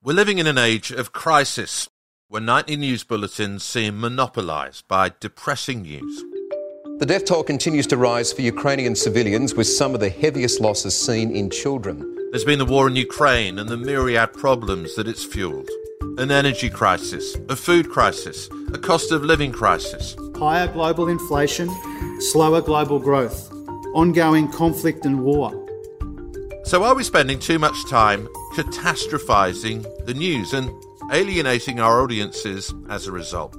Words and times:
We're 0.00 0.12
living 0.12 0.38
in 0.38 0.46
an 0.46 0.58
age 0.58 0.92
of 0.92 1.12
crisis 1.12 1.88
where 2.28 2.40
nightly 2.40 2.76
news 2.76 3.02
bulletins 3.02 3.64
seem 3.64 4.00
monopolised 4.00 4.86
by 4.86 5.10
depressing 5.18 5.82
news. 5.82 6.22
The 7.00 7.04
death 7.04 7.24
toll 7.24 7.42
continues 7.42 7.88
to 7.88 7.96
rise 7.96 8.32
for 8.32 8.42
Ukrainian 8.42 8.94
civilians, 8.94 9.54
with 9.54 9.66
some 9.66 9.94
of 9.94 10.00
the 10.00 10.08
heaviest 10.08 10.60
losses 10.60 10.96
seen 10.96 11.34
in 11.34 11.50
children. 11.50 11.98
There's 12.30 12.44
been 12.44 12.60
the 12.60 12.64
war 12.64 12.86
in 12.86 12.94
Ukraine 12.94 13.58
and 13.58 13.68
the 13.68 13.76
myriad 13.76 14.34
problems 14.34 14.94
that 14.94 15.08
it's 15.08 15.24
fueled 15.24 15.68
an 16.18 16.30
energy 16.30 16.70
crisis, 16.70 17.36
a 17.48 17.56
food 17.56 17.90
crisis, 17.90 18.48
a 18.72 18.78
cost 18.78 19.10
of 19.10 19.24
living 19.24 19.50
crisis, 19.50 20.14
higher 20.36 20.68
global 20.68 21.08
inflation, 21.08 21.68
slower 22.20 22.60
global 22.60 23.00
growth, 23.00 23.52
ongoing 23.94 24.46
conflict 24.52 25.04
and 25.04 25.24
war. 25.24 25.67
So, 26.68 26.84
are 26.84 26.94
we 26.94 27.02
spending 27.02 27.38
too 27.38 27.58
much 27.58 27.88
time 27.88 28.28
catastrophizing 28.52 30.04
the 30.04 30.12
news 30.12 30.52
and 30.52 30.70
alienating 31.10 31.80
our 31.80 32.02
audiences 32.02 32.74
as 32.90 33.06
a 33.06 33.10
result? 33.10 33.56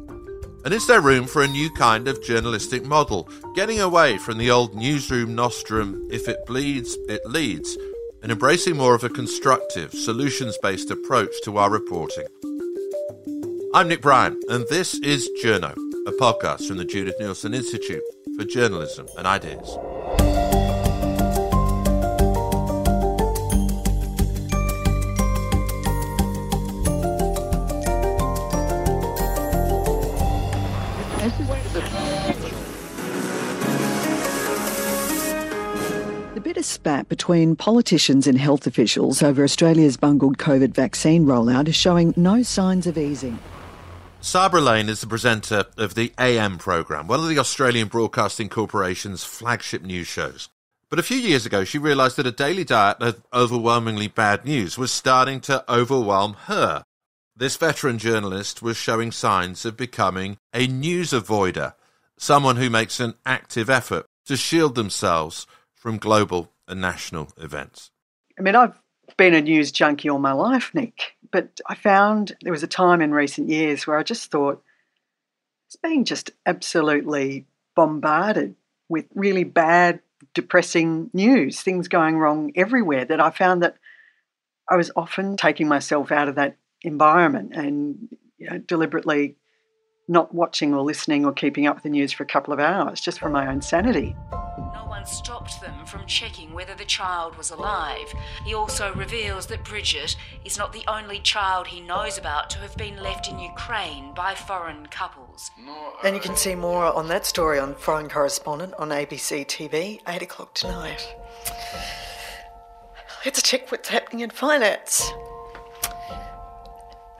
And 0.63 0.71
is 0.71 0.85
there 0.85 1.02
room 1.02 1.25
for 1.25 1.41
a 1.41 1.47
new 1.47 1.71
kind 1.71 2.07
of 2.07 2.21
journalistic 2.21 2.85
model, 2.85 3.27
getting 3.55 3.80
away 3.80 4.19
from 4.19 4.38
the 4.38 4.52
old 4.52 4.75
newsroom 4.75 5.33
nostrum, 5.33 6.07
if 6.11 6.27
it 6.27 6.45
bleeds, 6.45 6.99
it 7.07 7.25
leads, 7.25 7.80
and 8.21 8.31
embracing 8.31 8.77
more 8.77 8.93
of 8.93 9.03
a 9.03 9.09
constructive, 9.09 9.91
solutions 9.91 10.55
based 10.61 10.91
approach 10.91 11.33
to 11.45 11.57
our 11.57 11.71
reporting? 11.71 12.27
I'm 13.73 13.88
Nick 13.88 14.03
Bryant, 14.03 14.38
and 14.49 14.67
this 14.67 14.94
is 14.99 15.27
Journo, 15.44 15.71
a 16.05 16.11
podcast 16.11 16.67
from 16.67 16.77
the 16.77 16.85
Judith 16.85 17.16
Neilson 17.19 17.55
Institute 17.55 18.03
for 18.38 18.45
Journalism 18.45 19.07
and 19.17 19.25
Ideas. 19.25 20.18
The 36.59 36.63
spat 36.63 37.07
between 37.07 37.55
politicians 37.55 38.27
and 38.27 38.38
health 38.38 38.67
officials 38.67 39.23
over 39.23 39.45
Australia's 39.45 39.95
bungled 39.95 40.38
COVID 40.38 40.73
vaccine 40.73 41.25
rollout 41.25 41.69
is 41.69 41.75
showing 41.77 42.13
no 42.17 42.43
signs 42.43 42.85
of 42.85 42.97
easing. 42.97 43.39
Sabra 44.19 44.59
Lane 44.59 44.89
is 44.89 44.99
the 44.99 45.07
presenter 45.07 45.63
of 45.77 45.95
the 45.95 46.11
AM 46.19 46.57
programme, 46.57 47.07
one 47.07 47.21
of 47.21 47.29
the 47.29 47.39
Australian 47.39 47.88
Broadcasting 47.88 48.49
Corporation's 48.49 49.23
flagship 49.23 49.83
news 49.83 50.07
shows. 50.07 50.49
But 50.89 50.99
a 50.99 51.03
few 51.03 51.16
years 51.16 51.45
ago, 51.45 51.63
she 51.63 51.77
realised 51.77 52.17
that 52.17 52.27
a 52.27 52.31
daily 52.31 52.66
diet 52.66 52.97
of 52.99 53.23
overwhelmingly 53.33 54.09
bad 54.09 54.44
news 54.44 54.77
was 54.77 54.91
starting 54.91 55.39
to 55.39 55.63
overwhelm 55.73 56.33
her. 56.47 56.83
This 57.33 57.55
veteran 57.55 57.99
journalist 57.99 58.61
was 58.61 58.75
showing 58.75 59.13
signs 59.13 59.63
of 59.63 59.77
becoming 59.77 60.35
a 60.53 60.67
news 60.67 61.11
avoider, 61.11 61.75
someone 62.17 62.57
who 62.57 62.69
makes 62.69 62.99
an 62.99 63.13
active 63.25 63.69
effort 63.69 64.05
to 64.25 64.35
shield 64.35 64.75
themselves 64.75 65.47
from 65.80 65.97
global 65.97 66.52
and 66.67 66.80
national 66.80 67.30
events? 67.38 67.89
I 68.38 68.44
mean, 68.44 68.55
I've 68.55 68.80
been 69.17 69.33
a 69.33 69.41
news 69.41 69.72
junkie 69.72 70.09
all 70.09 70.19
my 70.19 70.33
life, 70.33 70.72
Nick, 70.75 71.16
but 71.31 71.59
I 71.67 71.73
found 71.73 72.35
there 72.41 72.52
was 72.52 72.63
a 72.63 72.67
time 72.67 73.02
in 73.02 73.11
recent 73.11 73.49
years 73.49 73.88
where 73.88 73.97
I 73.97 74.03
just 74.03 74.30
thought 74.30 74.61
it's 75.67 75.77
being 75.77 76.05
just 76.05 76.31
absolutely 76.45 77.47
bombarded 77.75 78.55
with 78.89 79.05
really 79.16 79.45
bad, 79.45 80.02
depressing 80.33 81.09
news, 81.13 81.61
things 81.61 81.88
going 81.88 82.17
wrong 82.17 82.52
everywhere, 82.55 83.05
that 83.05 83.22
I 83.22 83.30
found 83.30 83.63
that 83.63 83.77
I 84.69 84.75
was 84.75 84.91
often 84.95 85.38
taking 85.38 85.67
myself 85.67 86.11
out 86.11 86.27
of 86.27 86.35
that 86.35 86.57
environment 86.81 87.52
and 87.53 88.09
you 88.38 88.50
know, 88.50 88.57
deliberately 88.57 89.38
not 90.07 90.33
watching 90.33 90.73
or 90.73 90.81
listening 90.81 91.25
or 91.25 91.31
keeping 91.31 91.67
up 91.67 91.75
with 91.75 91.83
the 91.83 91.89
news 91.89 92.11
for 92.11 92.23
a 92.23 92.27
couple 92.27 92.53
of 92.53 92.59
hours 92.59 93.00
just 93.00 93.19
for 93.19 93.30
my 93.30 93.47
own 93.47 93.61
sanity 93.61 94.16
stopped 95.07 95.61
them 95.61 95.85
from 95.85 96.05
checking 96.05 96.53
whether 96.53 96.75
the 96.75 96.85
child 96.85 97.37
was 97.37 97.51
alive. 97.51 98.13
He 98.45 98.53
also 98.53 98.93
reveals 98.93 99.47
that 99.47 99.63
Bridget 99.63 100.15
is 100.45 100.57
not 100.57 100.73
the 100.73 100.83
only 100.87 101.19
child 101.19 101.67
he 101.67 101.81
knows 101.81 102.17
about 102.17 102.49
to 102.51 102.59
have 102.59 102.75
been 102.77 102.97
left 102.97 103.29
in 103.29 103.39
Ukraine 103.39 104.13
by 104.13 104.35
foreign 104.35 104.85
couples. 104.87 105.51
And 106.03 106.15
you 106.15 106.21
can 106.21 106.35
see 106.35 106.55
more 106.55 106.85
on 106.85 107.07
that 107.09 107.25
story 107.25 107.59
on 107.59 107.75
Foreign 107.75 108.09
Correspondent 108.09 108.73
on 108.79 108.89
ABC 108.89 109.45
TV, 109.45 110.01
8 110.07 110.21
o'clock 110.21 110.53
tonight. 110.53 111.16
Let's 113.25 113.41
check 113.41 113.71
what's 113.71 113.89
happening 113.89 114.21
in 114.21 114.29
finance. 114.29 115.11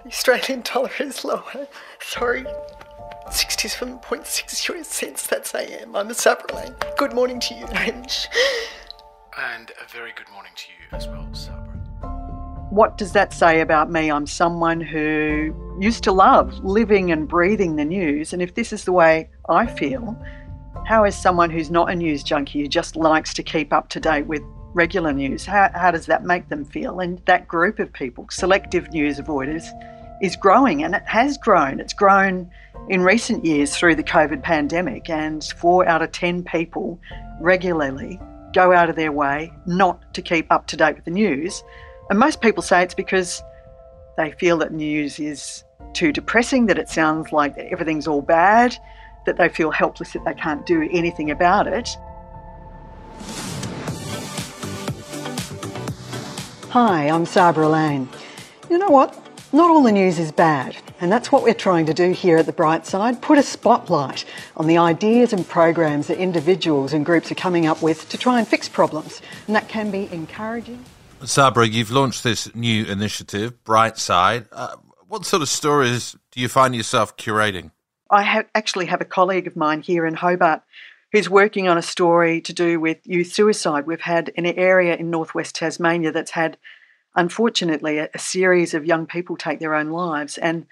The 0.04 0.08
Australian 0.08 0.62
dollar 0.62 0.92
is 1.00 1.24
lower. 1.26 1.68
Sorry. 2.02 2.46
67.6 3.30 4.70
US 4.76 4.88
cents, 4.88 5.28
that's 5.28 5.54
AM. 5.54 5.96
I'm 5.96 6.10
a 6.10 6.16
Sabra 6.16 6.76
Good 6.98 7.14
morning 7.14 7.40
to 7.42 7.54
you, 7.54 7.68
Hamish. 7.68 8.28
And 9.38 9.72
a 9.82 9.88
very 9.88 10.12
good 10.16 10.30
morning 10.34 10.52
to 10.56 10.64
you 10.72 10.98
as 10.98 11.08
well, 11.08 11.28
Sabra. 11.34 11.70
What 12.72 12.98
does 12.98 13.12
that 13.12 13.32
say 13.32 13.62
about 13.62 13.92
me? 13.92 14.10
I'm 14.10 14.26
someone 14.26 14.82
who 14.82 15.54
used 15.80 16.04
to 16.06 16.12
love 16.12 16.58
living 16.64 17.12
and 17.12 17.28
breathing 17.28 17.76
the 17.76 17.86
news, 17.86 18.34
and 18.34 18.42
if 18.42 18.56
this 18.56 18.74
is 18.74 18.86
the 18.86 18.92
way 18.94 19.30
I 19.48 19.68
feel, 19.68 20.18
how 20.88 21.06
is 21.06 21.16
someone 21.16 21.52
who's 21.52 21.70
not 21.70 21.92
a 21.92 21.96
news 21.96 22.24
junkie 22.24 22.62
who 22.62 22.68
just 22.68 22.96
likes 22.96 23.34
to 23.36 23.44
keep 23.44 23.72
up 23.72 23.90
to 23.90 24.00
date 24.00 24.26
with 24.26 24.42
regular 24.74 25.14
news, 25.14 25.46
how, 25.46 25.70
how 25.76 25.92
does 25.92 26.08
that 26.08 26.24
make 26.24 26.50
them 26.50 26.66
feel? 26.66 27.00
And 27.00 27.22
that 27.26 27.48
group 27.48 27.78
of 27.78 27.94
people, 27.94 28.26
selective 28.32 28.92
news 28.92 29.20
avoiders, 29.20 29.66
is 30.22 30.36
growing 30.36 30.84
and 30.84 30.96
it 30.96 31.04
has 31.06 31.38
grown. 31.38 31.80
It's 31.80 31.94
grown 31.94 32.50
in 32.90 33.04
recent 33.04 33.46
years 33.46 33.76
through 33.76 33.96
the 33.96 34.04
COVID 34.04 34.42
pandemic, 34.42 35.10
and 35.10 35.44
four 35.58 35.88
out 35.88 36.02
of 36.02 36.12
10 36.12 36.44
people 36.44 37.00
regularly 37.40 38.20
go 38.54 38.74
out 38.74 38.90
of 38.90 38.96
their 38.96 39.12
way 39.12 39.54
not 39.68 40.12
to 40.16 40.24
keep 40.24 40.52
up 40.52 40.66
to 40.68 40.76
date 40.76 40.96
with 40.96 41.06
the 41.06 41.12
news. 41.12 41.64
And 42.10 42.18
most 42.18 42.42
people 42.42 42.64
say 42.64 42.82
it's 42.82 42.96
because 42.96 43.44
they 44.18 44.32
feel 44.32 44.58
that 44.58 44.74
news 44.74 45.20
is 45.20 45.64
too 45.94 46.12
depressing, 46.12 46.66
that 46.66 46.80
it 46.80 46.90
sounds 46.90 47.32
like 47.32 47.56
everything's 47.58 48.08
all 48.08 48.24
bad, 48.24 48.76
that 49.28 49.38
they 49.38 49.50
feel 49.50 49.70
helpless 49.70 50.14
that 50.14 50.26
they 50.26 50.34
can't 50.34 50.66
do 50.66 50.90
anything 50.92 51.30
about 51.30 51.68
it. 51.68 51.90
Hi, 56.70 57.08
I'm 57.08 57.26
Sabra 57.28 57.70
Lane. 57.70 58.10
You 58.70 58.80
know 58.80 58.90
what? 58.90 59.29
Not 59.52 59.72
all 59.72 59.82
the 59.82 59.92
news 59.92 60.20
is 60.20 60.32
bad, 60.32 60.78
and 61.02 61.12
that's 61.12 61.32
what 61.32 61.42
we're 61.42 61.56
trying 61.56 61.88
to 61.88 61.94
do 61.94 62.12
here 62.12 62.38
at 62.38 62.46
The 62.46 62.52
Bright 62.52 62.86
Side 62.86 63.20
put 63.20 63.40
a 63.40 63.44
spotlight 63.44 64.24
on 64.56 64.68
the 64.68 64.78
ideas 64.78 65.34
and 65.34 65.48
programs 65.48 66.06
that 66.06 66.20
individuals 66.20 66.94
and 66.94 67.04
groups 67.04 67.32
are 67.32 67.36
coming 67.36 67.66
up 67.66 67.82
with 67.82 68.08
to 68.10 68.18
try 68.20 68.38
and 68.38 68.48
fix 68.48 68.70
problems, 68.70 69.24
and 69.48 69.56
that 69.56 69.68
can 69.68 69.90
be 69.90 70.08
encouraging. 70.12 70.86
Sabra, 71.24 71.68
you've 71.68 71.90
launched 71.90 72.24
this 72.24 72.54
new 72.54 72.86
initiative, 72.86 73.64
Bright 73.64 73.98
Side. 73.98 74.46
Uh, 74.52 74.76
what 75.08 75.26
sort 75.26 75.42
of 75.42 75.50
stories 75.50 76.16
do 76.30 76.40
you 76.40 76.48
find 76.48 76.76
yourself 76.76 77.18
curating? 77.18 77.72
I 78.12 78.22
have, 78.22 78.46
actually 78.54 78.86
have 78.86 79.02
a 79.02 79.06
colleague 79.06 79.48
of 79.48 79.56
mine 79.56 79.82
here 79.82 80.06
in 80.06 80.14
Hobart 80.14 80.62
who's 81.12 81.28
working 81.28 81.68
on 81.68 81.76
a 81.76 81.82
story 81.82 82.40
to 82.42 82.54
do 82.54 82.80
with 82.80 83.00
youth 83.04 83.34
suicide. 83.34 83.88
We've 83.88 84.00
had 84.00 84.32
an 84.38 84.46
area 84.46 84.96
in 84.96 85.10
northwest 85.10 85.56
Tasmania 85.56 86.12
that's 86.12 86.32
had 86.32 86.58
unfortunately, 87.16 87.98
a, 87.98 88.10
a 88.14 88.20
series 88.20 88.74
of 88.74 88.86
young 88.86 89.06
people 89.06 89.38
take 89.38 89.60
their 89.60 89.76
own 89.76 89.90
lives. 89.90 90.38
And 90.38 90.66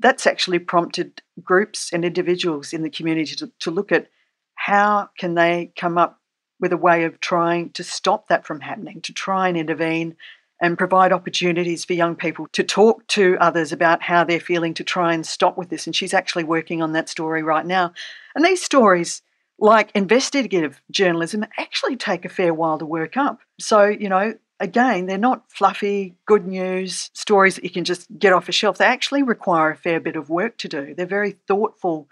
that's 0.00 0.26
actually 0.26 0.60
prompted 0.60 1.22
groups 1.42 1.92
and 1.92 2.04
individuals 2.04 2.72
in 2.72 2.82
the 2.82 2.90
community 2.90 3.34
to, 3.36 3.50
to 3.60 3.70
look 3.70 3.92
at 3.92 4.08
how 4.54 5.10
can 5.18 5.34
they 5.34 5.72
come 5.76 5.98
up 5.98 6.20
with 6.60 6.72
a 6.72 6.76
way 6.76 7.04
of 7.04 7.20
trying 7.20 7.70
to 7.70 7.84
stop 7.84 8.28
that 8.28 8.46
from 8.46 8.60
happening, 8.60 9.00
to 9.02 9.12
try 9.12 9.48
and 9.48 9.56
intervene 9.56 10.16
and 10.60 10.76
provide 10.76 11.12
opportunities 11.12 11.84
for 11.84 11.92
young 11.92 12.16
people 12.16 12.48
to 12.52 12.64
talk 12.64 13.06
to 13.06 13.36
others 13.40 13.70
about 13.70 14.02
how 14.02 14.24
they're 14.24 14.40
feeling 14.40 14.74
to 14.74 14.82
try 14.82 15.14
and 15.14 15.24
stop 15.24 15.56
with 15.56 15.68
this. 15.68 15.86
And 15.86 15.94
she's 15.94 16.14
actually 16.14 16.44
working 16.44 16.82
on 16.82 16.92
that 16.92 17.08
story 17.08 17.42
right 17.42 17.64
now. 17.64 17.92
And 18.34 18.44
these 18.44 18.62
stories, 18.62 19.22
like 19.58 19.92
investigative 19.94 20.80
journalism, 20.90 21.44
actually 21.56 21.96
take 21.96 22.24
a 22.24 22.28
fair 22.28 22.52
while 22.52 22.78
to 22.78 22.86
work 22.86 23.16
up. 23.16 23.38
So, 23.60 23.84
you 23.84 24.08
know, 24.08 24.34
again, 24.60 25.06
they're 25.06 25.18
not 25.18 25.50
fluffy, 25.50 26.14
good 26.26 26.46
news 26.46 27.10
stories 27.14 27.56
that 27.56 27.64
you 27.64 27.70
can 27.70 27.84
just 27.84 28.06
get 28.18 28.32
off 28.32 28.48
a 28.48 28.52
shelf. 28.52 28.78
They 28.78 28.84
actually 28.84 29.22
require 29.22 29.70
a 29.70 29.76
fair 29.76 30.00
bit 30.00 30.16
of 30.16 30.30
work 30.30 30.56
to 30.58 30.68
do. 30.68 30.94
They're 30.94 31.06
very 31.06 31.32
thoughtful 31.32 32.08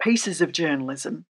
pieces 0.00 0.40
of 0.40 0.52
journalism. 0.52 1.26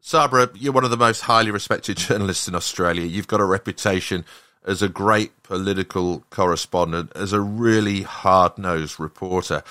Sabra, 0.00 0.50
you're 0.54 0.72
one 0.72 0.84
of 0.84 0.90
the 0.90 0.96
most 0.96 1.22
highly 1.22 1.50
respected 1.50 1.96
journalists 1.98 2.48
in 2.48 2.54
Australia. 2.54 3.04
You've 3.04 3.26
got 3.26 3.40
a 3.40 3.44
reputation 3.44 4.24
as 4.64 4.82
a 4.82 4.88
great 4.88 5.42
political 5.42 6.24
correspondent, 6.30 7.12
as 7.14 7.32
a 7.32 7.40
really 7.40 8.02
hard 8.02 8.58
nosed 8.58 9.00
reporter. 9.00 9.62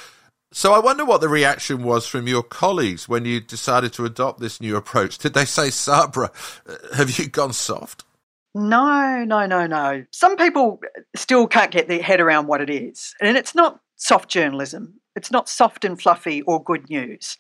So 0.52 0.74
I 0.74 0.80
wonder 0.80 1.06
what 1.06 1.22
the 1.22 1.30
reaction 1.30 1.84
was 1.84 2.08
from 2.08 2.26
your 2.26 2.42
colleagues 2.42 3.08
when 3.08 3.26
you 3.26 3.42
decided 3.42 3.94
to 3.94 4.06
adopt 4.06 4.40
this 4.40 4.62
new 4.62 4.76
approach. 4.76 5.18
Did 5.18 5.34
they 5.34 5.46
say, 5.46 5.70
Sabra, 5.70 6.32
have 6.96 7.20
you 7.20 7.28
gone 7.28 7.54
soft? 7.54 8.06
No, 8.58 9.24
no, 9.24 9.46
no, 9.46 9.68
no. 9.68 10.06
Some 10.10 10.36
people 10.36 10.80
eh, 10.84 11.02
still 11.16 11.46
can't 11.46 11.70
get 11.70 11.88
their 11.88 12.02
head 12.02 12.20
around 12.20 12.48
what 12.48 12.60
it 12.60 12.72
is. 12.72 13.14
And 13.22 13.38
it's 13.38 13.54
not 13.54 13.82
soft 13.96 14.30
journalism, 14.30 15.00
it's 15.16 15.32
not 15.32 15.48
soft 15.48 15.86
and 15.86 16.02
fluffy 16.02 16.42
or 16.42 16.64
good 16.64 16.90
news. 16.90 17.38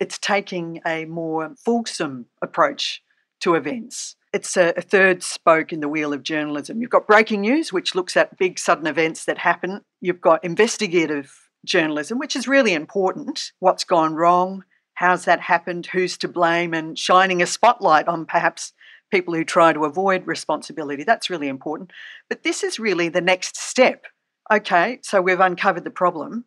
It's 0.00 0.18
taking 0.18 0.80
a 0.84 1.04
more 1.04 1.54
fulsome 1.64 2.26
approach 2.42 3.02
to 3.40 3.54
events. 3.54 4.16
It's 4.32 4.56
a, 4.56 4.74
a, 4.76 4.80
third 4.80 5.22
spoke 5.22 5.72
in 5.72 5.80
the 5.80 5.88
wheel 5.88 6.12
of 6.12 6.22
journalism. 6.22 6.80
You've 6.80 6.90
got 6.90 7.06
breaking 7.06 7.40
news, 7.42 7.72
which 7.72 7.94
looks 7.94 8.16
at 8.16 8.36
big 8.36 8.58
sudden 8.58 8.86
events 8.86 9.24
that 9.26 9.38
happen. 9.38 9.82
You've 10.00 10.20
got 10.20 10.44
investigative 10.44 11.48
journalism, 11.64 12.18
which 12.18 12.36
is 12.36 12.48
really 12.48 12.74
important. 12.74 13.52
What's 13.60 13.84
gone 13.84 14.14
wrong? 14.14 14.64
How's 14.94 15.24
that 15.26 15.40
happened? 15.40 15.86
Who's 15.86 16.18
to 16.18 16.28
blame? 16.28 16.74
And 16.74 16.98
shining 16.98 17.40
a 17.42 17.46
spotlight 17.46 18.08
on 18.08 18.26
perhaps 18.26 18.72
people 19.10 19.34
who 19.34 19.44
try 19.44 19.72
to 19.72 19.84
avoid 19.84 20.26
responsibility. 20.26 21.04
That's 21.04 21.30
really 21.30 21.48
important. 21.48 21.92
But 22.28 22.42
this 22.42 22.62
is 22.62 22.78
really 22.78 23.08
the 23.08 23.20
next 23.20 23.56
step. 23.56 24.06
Okay, 24.50 25.00
so 25.02 25.20
we've 25.20 25.40
uncovered 25.40 25.84
the 25.84 25.90
problem. 25.90 26.44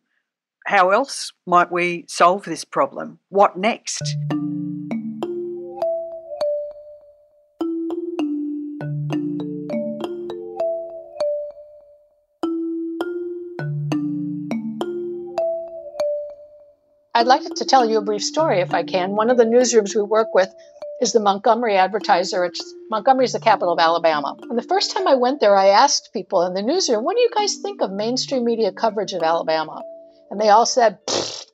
How 0.66 0.90
else 0.90 1.32
might 1.46 1.72
we 1.72 2.04
solve 2.08 2.44
this 2.44 2.64
problem? 2.64 3.18
What 3.28 3.56
next? 3.56 4.02
I'd 17.14 17.26
like 17.26 17.42
to 17.42 17.64
tell 17.64 17.88
you 17.88 17.98
a 17.98 18.02
brief 18.02 18.24
story 18.24 18.60
if 18.60 18.74
I 18.74 18.82
can. 18.82 19.12
One 19.12 19.30
of 19.30 19.36
the 19.36 19.44
newsrooms 19.44 19.94
we 19.94 20.02
work 20.02 20.34
with 20.34 20.52
is 21.02 21.12
the 21.12 21.20
Montgomery 21.20 21.76
Advertiser. 21.76 22.44
It's, 22.44 22.74
Montgomery 22.88 23.24
is 23.24 23.32
the 23.32 23.40
capital 23.40 23.72
of 23.72 23.80
Alabama. 23.80 24.36
And 24.48 24.56
the 24.56 24.62
first 24.62 24.92
time 24.92 25.08
I 25.08 25.16
went 25.16 25.40
there, 25.40 25.56
I 25.56 25.68
asked 25.68 26.10
people 26.12 26.42
in 26.42 26.54
the 26.54 26.62
newsroom, 26.62 27.04
what 27.04 27.16
do 27.16 27.22
you 27.22 27.30
guys 27.34 27.56
think 27.56 27.82
of 27.82 27.90
mainstream 27.90 28.44
media 28.44 28.70
coverage 28.70 29.12
of 29.12 29.22
Alabama? 29.22 29.82
And 30.30 30.40
they 30.40 30.48
all 30.50 30.64
said, 30.64 30.98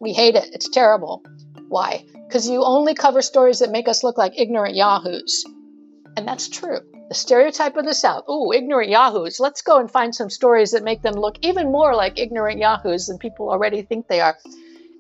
we 0.01 0.13
hate 0.13 0.35
it. 0.35 0.51
It's 0.53 0.69
terrible. 0.69 1.23
Why? 1.69 2.05
Because 2.27 2.49
you 2.49 2.63
only 2.63 2.93
cover 2.93 3.23
stories 3.23 3.61
that 3.61 3.71
make 3.71 3.89
us 3.89 4.05
look 4.05 4.19
like 4.19 4.39
ignorant 4.39 4.77
yahoos. 4.77 5.45
And 6.17 6.29
that's 6.29 6.51
true. 6.51 6.81
The 7.09 7.15
stereotype 7.15 7.79
of 7.79 7.87
the 7.87 7.95
South, 7.95 8.25
oh, 8.29 8.53
ignorant 8.53 8.91
yahoos. 8.91 9.41
Let's 9.41 9.63
go 9.63 9.81
and 9.81 9.91
find 9.91 10.15
some 10.15 10.29
stories 10.29 10.73
that 10.73 10.85
make 10.85 11.01
them 11.01 11.15
look 11.15 11.39
even 11.41 11.73
more 11.73 11.95
like 11.95 12.19
ignorant 12.19 12.59
yahoos 12.59 13.07
than 13.07 13.17
people 13.17 13.49
already 13.49 13.81
think 13.81 14.09
they 14.09 14.21
are. 14.21 14.37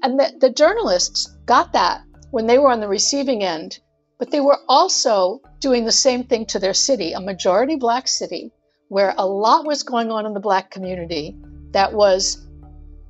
And 0.02 0.18
the, 0.18 0.32
the 0.40 0.50
journalists 0.50 1.36
got 1.44 1.74
that 1.74 2.02
when 2.30 2.46
they 2.46 2.58
were 2.58 2.70
on 2.70 2.80
the 2.80 2.88
receiving 2.88 3.44
end, 3.44 3.78
but 4.18 4.30
they 4.30 4.40
were 4.40 4.58
also 4.68 5.40
doing 5.60 5.84
the 5.84 5.92
same 5.92 6.24
thing 6.24 6.46
to 6.46 6.58
their 6.58 6.74
city, 6.74 7.12
a 7.12 7.20
majority 7.20 7.76
black 7.76 8.08
city, 8.08 8.50
where 8.88 9.14
a 9.16 9.26
lot 9.26 9.64
was 9.64 9.82
going 9.82 10.10
on 10.10 10.26
in 10.26 10.34
the 10.34 10.40
black 10.40 10.70
community 10.70 11.36
that 11.72 11.92
was 11.92 12.46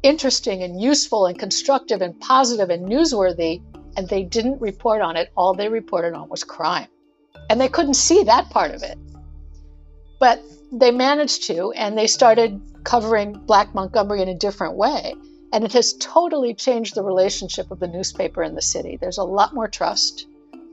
interesting 0.03 0.63
and 0.63 0.81
useful 0.81 1.27
and 1.27 1.39
constructive 1.39 2.03
and 2.03 2.21
positive 2.21 2.71
and 2.71 2.89
newsworthy, 2.89 3.63
and 3.97 4.09
they 4.09 4.23
didn't 4.23 4.61
report 4.61 5.01
on 5.01 5.17
it. 5.17 5.31
All 5.37 5.55
they 5.55 5.69
reported 5.69 6.15
on 6.15 6.29
was 6.29 6.45
crime. 6.45 6.89
And 7.51 7.61
they 7.61 7.69
couldn't 7.69 7.95
see 7.95 8.25
that 8.25 8.51
part 8.51 8.73
of 8.73 8.83
it. 8.83 8.99
But 10.21 10.43
they 10.73 10.91
managed 10.91 11.45
to, 11.45 11.73
and 11.73 11.97
they 11.97 12.07
started 12.07 12.61
covering 12.85 13.33
Black 13.33 13.75
Montgomery 13.75 14.21
in 14.21 14.29
a 14.29 14.35
different 14.35 14.77
way. 14.77 15.15
And 15.53 15.65
it 15.65 15.73
has 15.73 15.95
totally 15.95 16.53
changed 16.53 16.95
the 16.95 17.03
relationship 17.03 17.71
of 17.71 17.81
the 17.81 17.89
newspaper 17.89 18.43
in 18.43 18.55
the 18.55 18.63
city. 18.63 18.99
There's 19.01 19.19
a 19.19 19.25
lot 19.25 19.55
more 19.55 19.69
trust. 19.69 20.27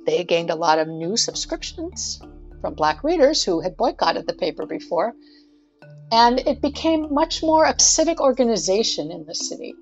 They 0.06 0.24
gained 0.24 0.50
a 0.50 0.56
lot 0.56 0.80
of 0.80 0.88
new 0.88 1.18
subscriptions 1.18 2.22
from 2.62 2.76
Black 2.76 3.04
readers 3.04 3.44
who 3.44 3.62
had 3.62 3.78
boycotted 3.78 4.28
the 4.28 4.34
paper 4.34 4.66
before. 4.66 5.14
And 6.12 6.40
it 6.40 6.62
became 6.62 7.14
much 7.14 7.42
more 7.42 7.66
a 7.66 7.80
civic 7.80 8.22
organization 8.22 9.12
in 9.12 9.26
the 9.26 9.34
city. 9.34 9.74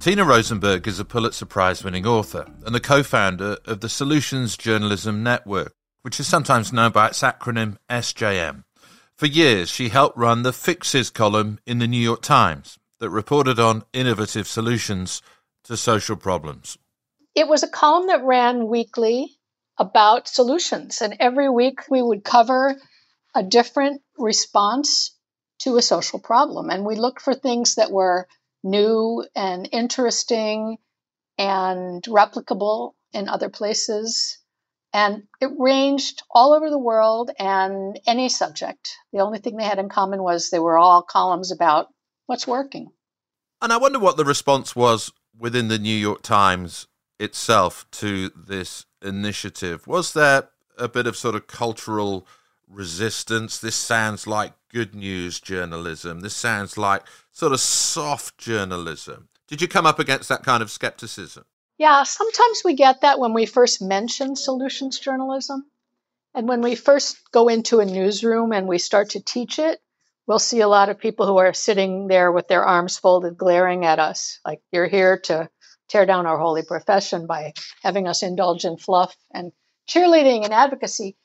Tina 0.00 0.24
Rosenberg 0.24 0.88
is 0.88 0.98
a 0.98 1.04
Pulitzer 1.04 1.46
Prize 1.46 1.84
winning 1.84 2.06
author 2.06 2.46
and 2.66 2.74
the 2.74 2.80
co 2.80 3.02
founder 3.02 3.58
of 3.66 3.80
the 3.80 3.88
Solutions 3.88 4.56
Journalism 4.56 5.22
Network, 5.22 5.74
which 6.00 6.18
is 6.18 6.26
sometimes 6.26 6.72
known 6.72 6.90
by 6.90 7.08
its 7.08 7.20
acronym 7.20 7.76
SJN. 7.88 8.64
For 9.14 9.26
years, 9.26 9.68
she 9.68 9.90
helped 9.90 10.18
run 10.18 10.42
the 10.42 10.52
Fixes 10.52 11.10
column 11.10 11.60
in 11.66 11.78
the 11.78 11.86
New 11.86 12.00
York 12.00 12.22
Times 12.22 12.78
that 12.98 13.10
reported 13.10 13.60
on 13.60 13.84
innovative 13.92 14.48
solutions 14.48 15.22
to 15.64 15.76
social 15.76 16.16
problems. 16.16 16.78
It 17.34 17.48
was 17.48 17.62
a 17.62 17.68
column 17.68 18.08
that 18.08 18.24
ran 18.24 18.68
weekly 18.68 19.38
about 19.78 20.28
solutions, 20.28 21.00
and 21.00 21.16
every 21.18 21.48
week 21.48 21.80
we 21.88 22.02
would 22.02 22.24
cover 22.24 22.76
a 23.34 23.42
different 23.42 24.02
response 24.18 25.16
to 25.60 25.76
a 25.76 25.82
social 25.82 26.18
problem. 26.18 26.70
And 26.70 26.84
we 26.84 26.96
looked 26.96 27.22
for 27.22 27.34
things 27.34 27.76
that 27.76 27.90
were 27.90 28.28
new 28.62 29.24
and 29.34 29.68
interesting 29.72 30.76
and 31.38 32.02
replicable 32.04 32.92
in 33.12 33.28
other 33.28 33.48
places. 33.48 34.38
And 34.92 35.22
it 35.40 35.50
ranged 35.58 36.22
all 36.30 36.52
over 36.52 36.68
the 36.68 36.78
world 36.78 37.30
and 37.38 37.98
any 38.06 38.28
subject. 38.28 38.90
The 39.12 39.20
only 39.20 39.38
thing 39.38 39.56
they 39.56 39.64
had 39.64 39.78
in 39.78 39.88
common 39.88 40.22
was 40.22 40.50
they 40.50 40.58
were 40.58 40.78
all 40.78 41.02
columns 41.02 41.50
about 41.50 41.88
what's 42.26 42.46
working. 42.46 42.88
And 43.62 43.72
I 43.72 43.78
wonder 43.78 43.98
what 43.98 44.16
the 44.16 44.24
response 44.24 44.76
was 44.76 45.12
within 45.38 45.68
the 45.68 45.78
New 45.78 45.96
York 45.96 46.22
Times 46.22 46.88
itself 47.22 47.86
to 47.92 48.30
this 48.30 48.84
initiative. 49.00 49.86
Was 49.86 50.12
there 50.12 50.48
a 50.76 50.88
bit 50.88 51.06
of 51.06 51.16
sort 51.16 51.34
of 51.34 51.46
cultural 51.46 52.26
resistance? 52.68 53.58
This 53.58 53.76
sounds 53.76 54.26
like 54.26 54.52
good 54.72 54.94
news 54.94 55.40
journalism. 55.40 56.20
This 56.20 56.34
sounds 56.34 56.76
like 56.76 57.02
sort 57.30 57.52
of 57.52 57.60
soft 57.60 58.38
journalism. 58.38 59.28
Did 59.46 59.62
you 59.62 59.68
come 59.68 59.86
up 59.86 59.98
against 59.98 60.28
that 60.28 60.42
kind 60.42 60.62
of 60.62 60.70
skepticism? 60.70 61.44
Yeah, 61.78 62.02
sometimes 62.02 62.62
we 62.64 62.74
get 62.74 63.02
that 63.02 63.18
when 63.18 63.34
we 63.34 63.46
first 63.46 63.80
mention 63.80 64.36
solutions 64.36 64.98
journalism. 64.98 65.64
And 66.34 66.48
when 66.48 66.62
we 66.62 66.74
first 66.74 67.30
go 67.30 67.48
into 67.48 67.80
a 67.80 67.84
newsroom 67.84 68.52
and 68.52 68.66
we 68.66 68.78
start 68.78 69.10
to 69.10 69.20
teach 69.20 69.58
it, 69.58 69.80
we'll 70.26 70.38
see 70.38 70.60
a 70.60 70.68
lot 70.68 70.88
of 70.88 70.98
people 70.98 71.26
who 71.26 71.36
are 71.36 71.52
sitting 71.52 72.06
there 72.06 72.32
with 72.32 72.48
their 72.48 72.64
arms 72.64 72.98
folded, 72.98 73.36
glaring 73.36 73.84
at 73.84 73.98
us, 73.98 74.40
like 74.44 74.60
you're 74.72 74.86
here 74.86 75.18
to 75.18 75.50
tear 75.92 76.06
down 76.06 76.26
our 76.26 76.38
holy 76.38 76.62
profession 76.62 77.26
by 77.26 77.52
having 77.82 78.08
us 78.08 78.22
indulge 78.22 78.64
in 78.64 78.78
fluff 78.78 79.14
and 79.32 79.52
cheerleading 79.86 80.44
and 80.44 80.52
advocacy. 80.54 81.16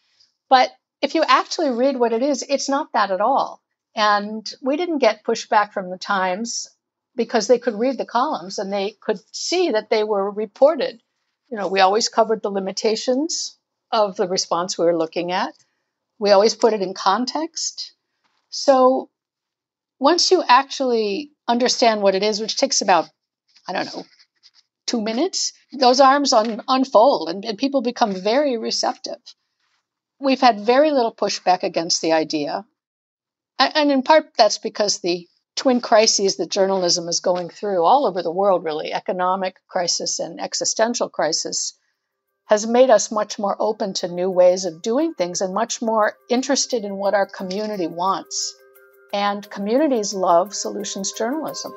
But 0.49 0.69
if 1.01 1.15
you 1.15 1.23
actually 1.25 1.69
read 1.69 1.97
what 1.97 2.11
it 2.11 2.21
is, 2.21 2.43
it's 2.47 2.67
not 2.67 2.91
that 2.91 3.11
at 3.11 3.21
all. 3.21 3.61
And 3.95 4.45
we 4.61 4.75
didn't 4.75 4.97
get 4.99 5.23
pushback 5.23 5.71
from 5.71 5.89
the 5.89 5.97
Times 5.97 6.67
because 7.15 7.47
they 7.47 7.59
could 7.59 7.75
read 7.75 7.97
the 7.97 8.05
columns 8.05 8.59
and 8.59 8.71
they 8.71 8.95
could 8.99 9.19
see 9.31 9.71
that 9.71 9.89
they 9.89 10.03
were 10.03 10.29
reported. 10.29 11.01
You 11.49 11.57
know, 11.57 11.69
we 11.69 11.79
always 11.79 12.09
covered 12.09 12.43
the 12.43 12.51
limitations 12.51 13.57
of 13.91 14.17
the 14.17 14.27
response 14.27 14.77
we 14.77 14.85
were 14.85 14.97
looking 14.97 15.31
at. 15.31 15.53
We 16.19 16.31
always 16.31 16.55
put 16.55 16.73
it 16.73 16.81
in 16.81 16.93
context. 16.93 17.93
So 18.49 19.09
once 19.97 20.29
you 20.29 20.43
actually 20.45 21.31
understand 21.47 22.01
what 22.01 22.15
it 22.15 22.23
is, 22.23 22.41
which 22.41 22.57
takes 22.57 22.81
about, 22.81 23.09
I 23.67 23.73
don't 23.73 23.85
know, 23.85 24.03
two 24.87 25.01
minutes, 25.01 25.53
those 25.71 25.99
arms 25.99 26.33
un- 26.33 26.63
unfold 26.67 27.29
and, 27.29 27.45
and 27.45 27.57
people 27.57 27.81
become 27.81 28.15
very 28.15 28.57
receptive. 28.57 29.21
We've 30.19 30.41
had 30.41 30.61
very 30.61 30.91
little 30.91 31.13
pushback 31.13 31.61
against 31.61 32.01
the 32.01 32.13
idea. 32.13 32.65
And 33.59 33.91
in 33.91 34.01
part, 34.01 34.31
that's 34.37 34.57
because 34.57 34.99
the 34.99 35.27
twin 35.55 35.81
crises 35.81 36.37
that 36.37 36.49
journalism 36.49 37.07
is 37.07 37.19
going 37.19 37.49
through 37.49 37.83
all 37.83 38.05
over 38.07 38.23
the 38.23 38.31
world, 38.31 38.63
really 38.63 38.93
economic 38.93 39.57
crisis 39.67 40.19
and 40.19 40.39
existential 40.39 41.09
crisis 41.09 41.73
has 42.45 42.65
made 42.65 42.89
us 42.89 43.11
much 43.11 43.37
more 43.37 43.55
open 43.59 43.93
to 43.93 44.07
new 44.07 44.29
ways 44.29 44.63
of 44.63 44.81
doing 44.81 45.13
things 45.13 45.41
and 45.41 45.53
much 45.53 45.81
more 45.81 46.15
interested 46.29 46.85
in 46.85 46.95
what 46.95 47.13
our 47.13 47.25
community 47.25 47.87
wants. 47.87 48.55
And 49.11 49.49
communities 49.49 50.13
love 50.13 50.55
solutions 50.55 51.11
journalism. 51.11 51.73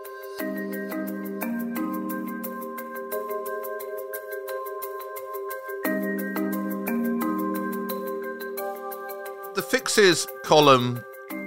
Fixes 9.70 10.26
column 10.42 11.00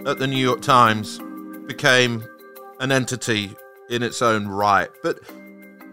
at 0.06 0.18
the 0.18 0.26
New 0.26 0.38
York 0.38 0.62
Times 0.62 1.20
became 1.68 2.24
an 2.80 2.90
entity 2.90 3.54
in 3.90 4.02
its 4.02 4.22
own 4.22 4.48
right. 4.48 4.90
But 5.04 5.20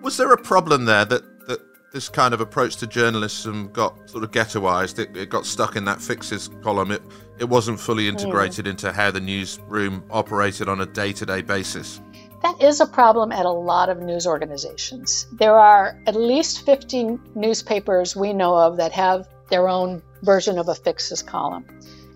was 0.01 0.17
there 0.17 0.33
a 0.33 0.41
problem 0.41 0.85
there 0.85 1.05
that 1.07 1.49
that 1.49 1.59
this 1.93 2.09
kind 2.09 2.33
of 2.33 2.41
approach 2.41 2.77
to 2.77 2.87
journalism 2.87 3.69
got 3.73 4.09
sort 4.09 4.23
of 4.23 4.31
ghettoized. 4.31 5.01
It, 5.01 5.17
it 5.17 5.29
got 5.29 5.45
stuck 5.45 5.75
in 5.75 5.85
that 5.87 6.01
fixes 6.01 6.51
column. 6.63 6.93
It 6.93 7.03
it 7.41 7.49
wasn't 7.49 7.81
fully 7.81 8.07
integrated 8.07 8.67
mm. 8.67 8.71
into 8.71 8.93
how 8.93 9.11
the 9.11 9.21
newsroom 9.21 10.05
operated 10.09 10.69
on 10.69 10.83
a 10.83 10.87
day 10.87 11.13
to 11.15 11.27
day 11.27 11.43
basis. 11.43 12.01
That 12.43 12.63
is 12.63 12.81
a 12.81 12.87
problem 12.87 13.33
at 13.33 13.45
a 13.45 13.51
lot 13.51 13.89
of 13.89 13.99
news 13.99 14.25
organizations. 14.25 15.27
There 15.33 15.57
are 15.57 16.01
at 16.07 16.15
least 16.15 16.65
15 16.65 17.21
newspapers 17.35 18.15
we 18.15 18.33
know 18.33 18.55
of 18.57 18.77
that 18.77 18.93
have 18.93 19.29
their 19.49 19.69
own 19.69 20.01
version 20.23 20.59
of 20.61 20.69
a 20.69 20.77
fixes 20.77 21.25
column. 21.25 21.65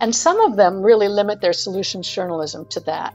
And 0.00 0.14
some 0.14 0.40
of 0.40 0.56
them 0.56 0.82
really 0.82 1.08
limit 1.08 1.40
their 1.40 1.52
solutions 1.52 2.08
journalism 2.08 2.66
to 2.66 2.80
that. 2.80 3.14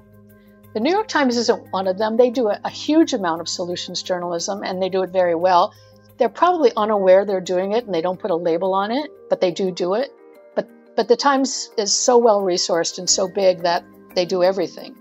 The 0.74 0.79
New 0.79 0.91
York 0.91 1.07
Times 1.07 1.36
isn't 1.38 1.71
one 1.71 1.88
of 1.88 1.98
them. 1.98 2.15
They 2.15 2.29
do 2.29 2.50
a, 2.50 2.59
a, 2.63 2.69
huge 2.69 3.13
amount 3.13 3.41
of 3.41 3.50
solutions 3.50 4.03
journalism 4.03 4.62
and 4.63 4.81
they 4.81 4.89
do 4.89 5.01
it 5.01 5.09
very 5.09 5.33
well. 5.33 5.74
They're 6.17 6.29
probably 6.29 6.71
unaware 6.77 7.25
they're 7.25 7.41
doing 7.41 7.71
it 7.71 7.86
and 7.86 7.93
they 7.93 8.01
don't 8.01 8.19
put 8.19 8.29
a 8.29 8.36
label 8.36 8.74
on 8.74 8.91
it, 8.91 9.09
but 9.29 9.41
they 9.41 9.51
do 9.51 9.71
do 9.71 9.95
it. 9.95 10.12
But 10.55 10.69
but 10.95 11.07
the 11.07 11.15
Times 11.15 11.71
is 11.77 11.91
so 11.91 12.17
well 12.19 12.41
resourced 12.41 13.00
and 13.00 13.09
so 13.09 13.27
big 13.27 13.63
that 13.63 13.83
they 14.13 14.25
do 14.25 14.43
everything. 14.43 14.95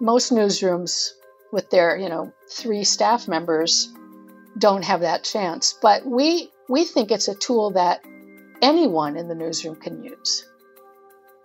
Most 0.00 0.32
newsrooms 0.32 1.12
with 1.52 1.70
their, 1.70 1.96
you 1.96 2.08
know, 2.08 2.32
three 2.50 2.82
staff 2.82 3.28
members 3.28 3.92
don't 4.58 4.84
have 4.84 5.00
that 5.02 5.22
chance. 5.22 5.78
But 5.80 6.04
we 6.04 6.50
we 6.68 6.84
think 6.84 7.12
it's 7.12 7.28
a 7.28 7.34
tool 7.34 7.70
that 7.72 8.04
anyone 8.60 9.16
in 9.16 9.28
the 9.28 9.34
newsroom 9.34 9.76
can 9.76 10.02
use. 10.02 10.44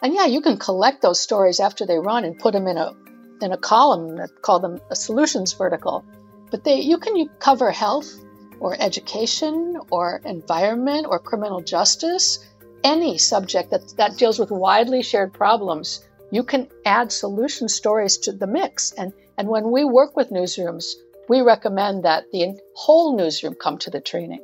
And 0.02 0.14
yeah, 0.14 0.26
you 0.26 0.42
can 0.42 0.58
collect 0.58 1.02
those 1.02 1.20
stories 1.20 1.60
after 1.60 1.86
they 1.86 2.00
run 2.00 2.24
and 2.26 2.40
put 2.40 2.54
them 2.54 2.68
in 2.68 2.78
a 2.78 2.94
in 3.42 3.52
a 3.54 3.58
column 3.58 4.20
call 4.42 4.60
them 4.60 4.80
a 4.90 4.96
solutions 4.96 5.54
vertical. 5.54 6.06
But 6.52 6.64
they 6.64 6.82
you 6.82 6.98
can 6.98 7.16
you 7.16 7.30
cover 7.40 7.72
health 7.72 8.20
or 8.60 8.76
education 8.80 9.80
or 9.90 10.22
environment 10.26 11.08
or 11.10 11.20
criminal 11.20 11.62
justice, 11.62 12.40
any 12.84 13.18
subject 13.18 13.72
that, 13.72 13.94
that 13.98 14.18
deals 14.18 14.40
with 14.40 14.52
widely 14.52 15.02
shared 15.02 15.34
problems, 15.34 16.06
you 16.32 16.44
can 16.44 16.68
add 16.86 17.12
solution 17.12 17.68
stories 17.68 18.18
to 18.18 18.32
the 18.32 18.48
mix. 18.48 18.92
And, 18.92 19.14
and 19.38 19.48
when 19.48 19.72
we 19.72 19.84
work 19.84 20.16
with 20.16 20.30
newsrooms, 20.30 20.94
we 21.28 21.42
recommend 21.42 22.04
that 22.04 22.26
the 22.32 22.60
whole 22.76 23.16
newsroom 23.16 23.56
come 23.56 23.78
to 23.80 23.90
the 23.90 24.02
training. 24.02 24.44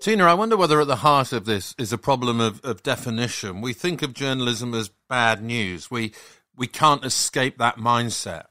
Tina, 0.00 0.24
I 0.24 0.32
wonder 0.32 0.56
whether 0.56 0.80
at 0.80 0.86
the 0.86 0.96
heart 0.96 1.34
of 1.34 1.44
this 1.44 1.74
is 1.76 1.92
a 1.92 1.98
problem 1.98 2.40
of, 2.40 2.64
of 2.64 2.82
definition. 2.82 3.60
We 3.60 3.74
think 3.74 4.00
of 4.00 4.14
journalism 4.14 4.72
as 4.72 4.88
bad 5.10 5.42
news. 5.42 5.90
We 5.90 6.14
we 6.56 6.68
can't 6.68 7.04
escape 7.04 7.58
that 7.58 7.76
mindset. 7.76 8.46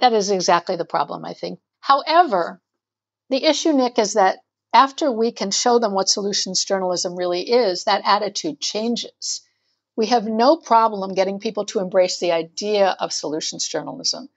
That 0.00 0.12
is 0.12 0.32
exactly 0.32 0.74
the 0.74 0.84
problem, 0.84 1.24
I 1.24 1.32
think. 1.32 1.60
However, 1.78 2.60
the 3.30 3.44
issue, 3.44 3.72
Nick, 3.72 4.00
is 4.00 4.14
that 4.14 4.40
after 4.72 5.12
we 5.12 5.30
can 5.30 5.52
show 5.52 5.78
them 5.78 5.94
what 5.94 6.08
solutions 6.08 6.64
journalism 6.64 7.14
really 7.14 7.48
is, 7.48 7.84
that 7.84 8.02
attitude 8.04 8.60
changes. 8.60 9.42
We 9.94 10.06
have 10.06 10.26
no 10.26 10.56
problem 10.56 11.14
getting 11.14 11.38
people 11.38 11.66
to 11.66 11.78
embrace 11.78 12.18
the 12.18 12.32
idea 12.32 12.96
of 12.98 13.12
solutions 13.12 13.68
journalism. 13.68 14.28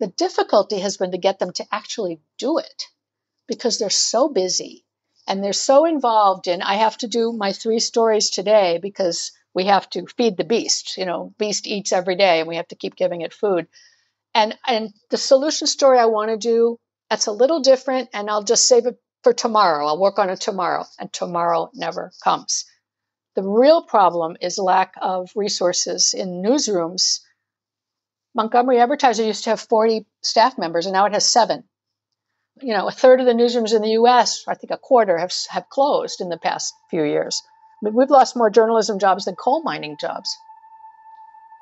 The 0.00 0.08
difficulty 0.08 0.80
has 0.80 0.98
been 0.98 1.12
to 1.12 1.18
get 1.18 1.38
them 1.38 1.52
to 1.54 1.66
actually 1.72 2.20
do 2.36 2.58
it 2.58 2.84
because 3.46 3.78
they're 3.78 3.88
so 3.88 4.28
busy 4.28 4.84
and 5.28 5.44
they're 5.44 5.52
so 5.52 5.84
involved 5.84 6.48
in 6.48 6.62
I 6.62 6.74
have 6.74 6.98
to 6.98 7.08
do 7.08 7.32
my 7.32 7.52
three 7.52 7.78
stories 7.78 8.30
today 8.30 8.78
because 8.82 9.32
we 9.54 9.66
have 9.66 9.88
to 9.90 10.06
feed 10.06 10.36
the 10.36 10.44
beast. 10.44 10.96
You 10.96 11.04
know, 11.04 11.32
beast 11.38 11.66
eats 11.66 11.92
every 11.92 12.16
day 12.16 12.40
and 12.40 12.48
we 12.48 12.56
have 12.56 12.68
to 12.68 12.76
keep 12.76 12.96
giving 12.96 13.20
it 13.20 13.32
food. 13.32 13.68
And 14.34 14.56
and 14.66 14.92
the 15.10 15.18
solution 15.18 15.66
story 15.66 15.98
I 15.98 16.06
want 16.06 16.30
to 16.30 16.36
do, 16.36 16.78
that's 17.10 17.26
a 17.26 17.32
little 17.32 17.60
different 17.60 18.08
and 18.12 18.28
I'll 18.28 18.42
just 18.42 18.66
save 18.66 18.86
it 18.86 18.98
for 19.22 19.32
tomorrow. 19.32 19.86
I'll 19.86 20.00
work 20.00 20.18
on 20.18 20.30
it 20.30 20.40
tomorrow 20.40 20.84
and 20.98 21.12
tomorrow 21.12 21.70
never 21.74 22.10
comes. 22.24 22.64
The 23.36 23.42
real 23.42 23.82
problem 23.82 24.36
is 24.40 24.58
lack 24.58 24.94
of 25.00 25.30
resources 25.36 26.14
in 26.14 26.42
newsrooms 26.42 27.20
Montgomery 28.34 28.78
Advertiser 28.78 29.24
used 29.24 29.44
to 29.44 29.50
have 29.50 29.60
40 29.60 30.06
staff 30.22 30.58
members, 30.58 30.86
and 30.86 30.92
now 30.92 31.06
it 31.06 31.12
has 31.12 31.26
seven. 31.26 31.64
You 32.62 32.74
know, 32.74 32.88
a 32.88 32.92
third 32.92 33.20
of 33.20 33.26
the 33.26 33.32
newsrooms 33.32 33.74
in 33.74 33.82
the 33.82 33.90
U.S., 33.90 34.44
I 34.48 34.54
think 34.54 34.70
a 34.70 34.78
quarter, 34.78 35.18
have 35.18 35.32
have 35.50 35.68
closed 35.68 36.20
in 36.20 36.28
the 36.28 36.38
past 36.38 36.74
few 36.90 37.02
years. 37.02 37.42
I 37.80 37.86
mean, 37.86 37.94
we've 37.94 38.10
lost 38.10 38.36
more 38.36 38.50
journalism 38.50 38.98
jobs 38.98 39.24
than 39.24 39.36
coal 39.36 39.62
mining 39.62 39.96
jobs, 39.96 40.36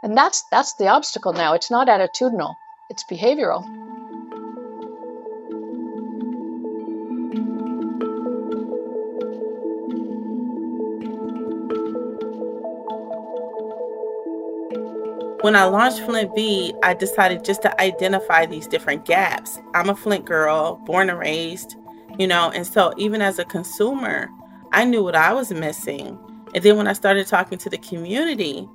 and 0.03 0.17
that's 0.17 0.45
that's 0.51 0.75
the 0.75 0.89
obstacle 0.89 1.33
now. 1.33 1.55
It's 1.55 1.71
not 1.71 1.89
attitudinal; 1.89 2.55
it's 2.89 3.05
behavioral. 3.05 3.96
When 15.47 15.55
I 15.55 15.67
launched 15.67 16.01
Flint 16.01 16.35
Beat, 16.35 16.75
I 16.83 16.93
decided 16.93 17.45
just 17.45 17.63
to 17.63 17.81
identify 17.81 18.47
these 18.47 18.67
different 18.67 19.05
gaps. 19.05 19.61
I'm 19.75 19.89
a 19.89 19.95
Flint 19.95 20.25
girl, 20.25 20.75
born 20.85 21.09
and 21.09 21.21
raised, 21.21 21.77
you 22.19 22.27
know, 22.27 22.51
and 22.51 22.67
so 22.67 22.93
even 22.97 23.23
as 23.23 23.39
a 23.39 23.45
consumer, 23.45 24.29
I 24.73 24.85
knew 24.85 25.05
what 25.05 25.15
I 25.15 25.33
was 25.33 25.53
missing. 25.53 26.19
And 26.53 26.65
then 26.65 26.77
when 26.77 26.89
I 26.89 26.95
started 26.95 27.29
talking 27.29 27.59
to 27.59 27.71
the 27.71 27.79
community 27.79 28.69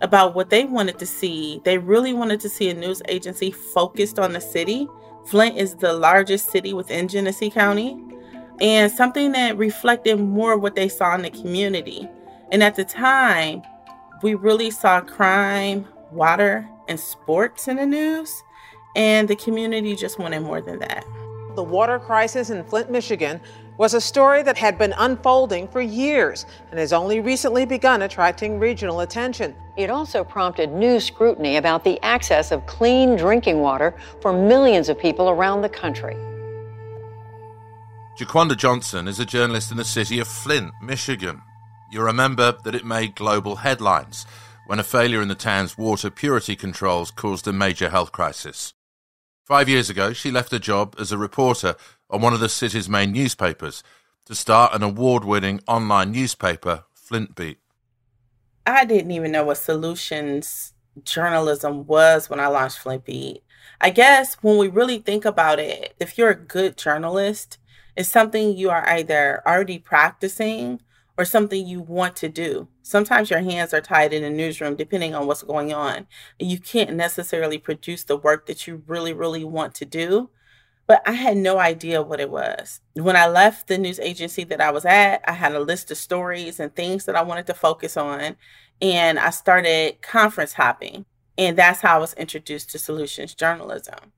about 0.00 0.34
what 0.34 0.48
they 0.48 0.64
wanted 0.64 0.98
to 1.00 1.04
see, 1.04 1.60
they 1.66 1.76
really 1.76 2.14
wanted 2.14 2.40
to 2.40 2.48
see 2.48 2.70
a 2.70 2.74
news 2.74 3.02
agency 3.06 3.50
focused 3.50 4.18
on 4.18 4.32
the 4.32 4.40
city. 4.40 4.88
Flint 5.26 5.58
is 5.58 5.74
the 5.74 5.92
largest 5.92 6.50
city 6.50 6.72
within 6.72 7.06
Genesee 7.06 7.50
County, 7.50 8.02
and 8.62 8.90
something 8.90 9.32
that 9.32 9.58
reflected 9.58 10.18
more 10.18 10.56
what 10.56 10.74
they 10.74 10.88
saw 10.88 11.14
in 11.14 11.20
the 11.20 11.28
community. 11.28 12.08
And 12.50 12.62
at 12.62 12.76
the 12.76 12.84
time, 12.86 13.60
we 14.22 14.32
really 14.32 14.70
saw 14.70 15.02
crime, 15.02 15.86
water, 16.14 16.68
and 16.88 16.98
sports 16.98 17.68
in 17.68 17.76
the 17.76 17.86
news, 17.86 18.42
and 18.94 19.28
the 19.28 19.36
community 19.36 19.96
just 19.96 20.18
wanted 20.18 20.40
more 20.40 20.60
than 20.60 20.78
that. 20.78 21.04
The 21.56 21.62
water 21.62 21.98
crisis 21.98 22.50
in 22.50 22.64
Flint, 22.64 22.90
Michigan 22.90 23.40
was 23.76 23.94
a 23.94 24.00
story 24.00 24.42
that 24.42 24.56
had 24.56 24.78
been 24.78 24.94
unfolding 24.98 25.66
for 25.68 25.80
years 25.80 26.46
and 26.70 26.78
has 26.78 26.92
only 26.92 27.20
recently 27.20 27.66
begun 27.66 28.02
attracting 28.02 28.58
regional 28.60 29.00
attention. 29.00 29.54
It 29.76 29.90
also 29.90 30.22
prompted 30.22 30.70
new 30.70 31.00
scrutiny 31.00 31.56
about 31.56 31.82
the 31.82 32.00
access 32.02 32.52
of 32.52 32.66
clean 32.66 33.16
drinking 33.16 33.60
water 33.60 33.94
for 34.20 34.32
millions 34.32 34.88
of 34.88 34.98
people 34.98 35.28
around 35.28 35.62
the 35.62 35.68
country. 35.68 36.16
Jiquanda 38.16 38.56
Johnson 38.56 39.08
is 39.08 39.18
a 39.18 39.26
journalist 39.26 39.72
in 39.72 39.76
the 39.76 39.84
city 39.84 40.20
of 40.20 40.28
Flint, 40.28 40.72
Michigan. 40.80 41.42
You 41.90 42.02
remember 42.02 42.56
that 42.62 42.74
it 42.74 42.84
made 42.84 43.16
global 43.16 43.56
headlines 43.56 44.24
when 44.66 44.78
a 44.78 44.84
failure 44.84 45.20
in 45.20 45.28
the 45.28 45.34
town's 45.34 45.76
water 45.76 46.10
purity 46.10 46.56
controls 46.56 47.10
caused 47.10 47.46
a 47.46 47.52
major 47.52 47.90
health 47.90 48.12
crisis. 48.12 48.74
Five 49.44 49.68
years 49.68 49.90
ago, 49.90 50.12
she 50.12 50.30
left 50.30 50.52
her 50.52 50.58
job 50.58 50.94
as 50.98 51.12
a 51.12 51.18
reporter 51.18 51.76
on 52.08 52.22
one 52.22 52.32
of 52.32 52.40
the 52.40 52.48
city's 52.48 52.88
main 52.88 53.12
newspapers 53.12 53.82
to 54.24 54.34
start 54.34 54.74
an 54.74 54.82
award 54.82 55.24
winning 55.24 55.60
online 55.66 56.12
newspaper, 56.12 56.84
Flint 56.94 57.34
Beat. 57.34 57.58
I 58.66 58.86
didn't 58.86 59.10
even 59.10 59.32
know 59.32 59.44
what 59.44 59.58
solutions 59.58 60.72
journalism 61.02 61.86
was 61.86 62.30
when 62.30 62.40
I 62.40 62.46
launched 62.46 62.78
Flint 62.78 63.04
Beat. 63.04 63.42
I 63.80 63.90
guess 63.90 64.36
when 64.36 64.56
we 64.56 64.68
really 64.68 64.98
think 64.98 65.26
about 65.26 65.58
it, 65.58 65.94
if 66.00 66.16
you're 66.16 66.30
a 66.30 66.34
good 66.34 66.78
journalist, 66.78 67.58
it's 67.96 68.08
something 68.08 68.56
you 68.56 68.70
are 68.70 68.88
either 68.88 69.42
already 69.46 69.78
practicing 69.78 70.80
or 71.16 71.24
something 71.24 71.66
you 71.66 71.80
want 71.80 72.16
to 72.16 72.28
do. 72.28 72.68
Sometimes 72.82 73.30
your 73.30 73.40
hands 73.40 73.72
are 73.72 73.80
tied 73.80 74.12
in 74.12 74.24
a 74.24 74.30
newsroom 74.30 74.76
depending 74.76 75.14
on 75.14 75.26
what's 75.26 75.42
going 75.42 75.72
on. 75.72 76.06
You 76.38 76.58
can't 76.58 76.94
necessarily 76.94 77.58
produce 77.58 78.04
the 78.04 78.16
work 78.16 78.46
that 78.46 78.66
you 78.66 78.82
really, 78.86 79.12
really 79.12 79.44
want 79.44 79.74
to 79.76 79.84
do. 79.84 80.30
But 80.86 81.02
I 81.06 81.12
had 81.12 81.38
no 81.38 81.58
idea 81.58 82.02
what 82.02 82.20
it 82.20 82.30
was. 82.30 82.80
When 82.94 83.16
I 83.16 83.26
left 83.26 83.68
the 83.68 83.78
news 83.78 83.98
agency 84.00 84.44
that 84.44 84.60
I 84.60 84.70
was 84.70 84.84
at, 84.84 85.22
I 85.26 85.32
had 85.32 85.54
a 85.54 85.60
list 85.60 85.90
of 85.90 85.96
stories 85.96 86.60
and 86.60 86.74
things 86.74 87.06
that 87.06 87.16
I 87.16 87.22
wanted 87.22 87.46
to 87.46 87.54
focus 87.54 87.96
on. 87.96 88.36
And 88.82 89.18
I 89.18 89.30
started 89.30 90.02
conference 90.02 90.52
hopping. 90.52 91.06
And 91.38 91.56
that's 91.56 91.80
how 91.80 91.96
I 91.96 92.00
was 92.00 92.12
introduced 92.14 92.70
to 92.70 92.78
solutions 92.78 93.34
journalism 93.34 94.12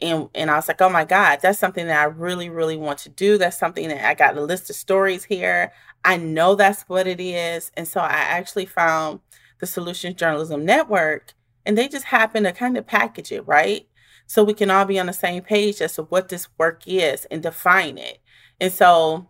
and 0.00 0.28
and 0.34 0.50
I 0.50 0.56
was 0.56 0.68
like, 0.68 0.80
oh 0.80 0.88
my 0.88 1.04
God, 1.04 1.40
that's 1.42 1.58
something 1.58 1.86
that 1.86 2.00
I 2.00 2.04
really, 2.04 2.48
really 2.48 2.76
want 2.76 2.98
to 3.00 3.08
do. 3.08 3.38
That's 3.38 3.58
something 3.58 3.88
that 3.88 4.06
I 4.06 4.14
got 4.14 4.36
a 4.36 4.40
list 4.40 4.70
of 4.70 4.76
stories 4.76 5.24
here. 5.24 5.72
I 6.04 6.16
know 6.16 6.54
that's 6.54 6.82
what 6.82 7.06
it 7.06 7.20
is. 7.20 7.72
And 7.76 7.86
so 7.86 8.00
I 8.00 8.12
actually 8.12 8.66
found 8.66 9.20
the 9.60 9.66
Solutions 9.66 10.14
Journalism 10.14 10.64
Network, 10.64 11.34
and 11.66 11.76
they 11.76 11.88
just 11.88 12.06
happen 12.06 12.44
to 12.44 12.52
kind 12.52 12.76
of 12.76 12.86
package 12.86 13.32
it, 13.32 13.46
right? 13.46 13.88
So 14.26 14.44
we 14.44 14.54
can 14.54 14.70
all 14.70 14.84
be 14.84 15.00
on 15.00 15.06
the 15.06 15.12
same 15.12 15.42
page 15.42 15.80
as 15.80 15.94
to 15.94 16.02
what 16.04 16.28
this 16.28 16.48
work 16.58 16.82
is 16.86 17.24
and 17.26 17.42
define 17.42 17.98
it. 17.98 18.18
And 18.60 18.72
so 18.72 19.28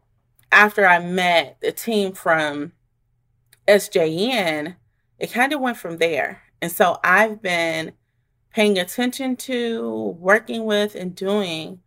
after 0.51 0.87
I 0.87 0.99
met 0.99 1.59
the 1.61 1.73
team 1.73 2.13
from 2.13 2.73
SJN, 3.67 4.77
it 5.19 5.33
kind 5.33 5.53
of 5.53 5.61
went 5.61 5.77
from 5.77 5.99
there. 5.99 6.43
And 6.61 6.73
so 6.73 6.99
I've 7.05 7.41
been 7.41 7.93
paying 8.53 8.79
attention 8.79 9.37
to, 9.37 10.17
working 10.19 10.65
with, 10.65 10.95
and 10.95 11.15
doing 11.15 11.81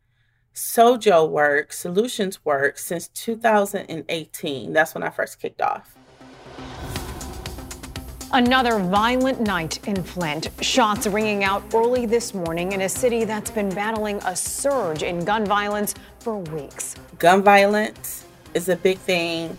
Sojo 0.54 1.30
work, 1.30 1.72
solutions 1.72 2.44
work 2.44 2.78
since 2.78 3.08
2018. 3.10 4.74
That's 4.74 4.94
when 4.94 5.04
I 5.04 5.10
first 5.10 5.40
kicked 5.40 5.62
off. 5.62 5.96
Another 8.34 8.80
violent 8.80 9.42
night 9.42 9.86
in 9.88 10.02
Flint. 10.02 10.50
Shots 10.62 11.06
ringing 11.06 11.44
out 11.44 11.64
early 11.74 12.06
this 12.06 12.34
morning 12.34 12.72
in 12.72 12.82
a 12.82 12.90
city 12.90 13.26
that's 13.26 13.52
been 13.52 13.68
battling 13.70 14.18
a 14.24 14.36
surge 14.36 15.04
in 15.04 15.26
gun 15.26 15.46
violence 15.46 15.96
for 16.20 16.38
weeks. 16.38 16.96
Gun 17.20 17.44
violence 17.44 18.26
is 18.54 18.70
a 18.70 18.78
big 18.78 18.98
thing 19.00 19.58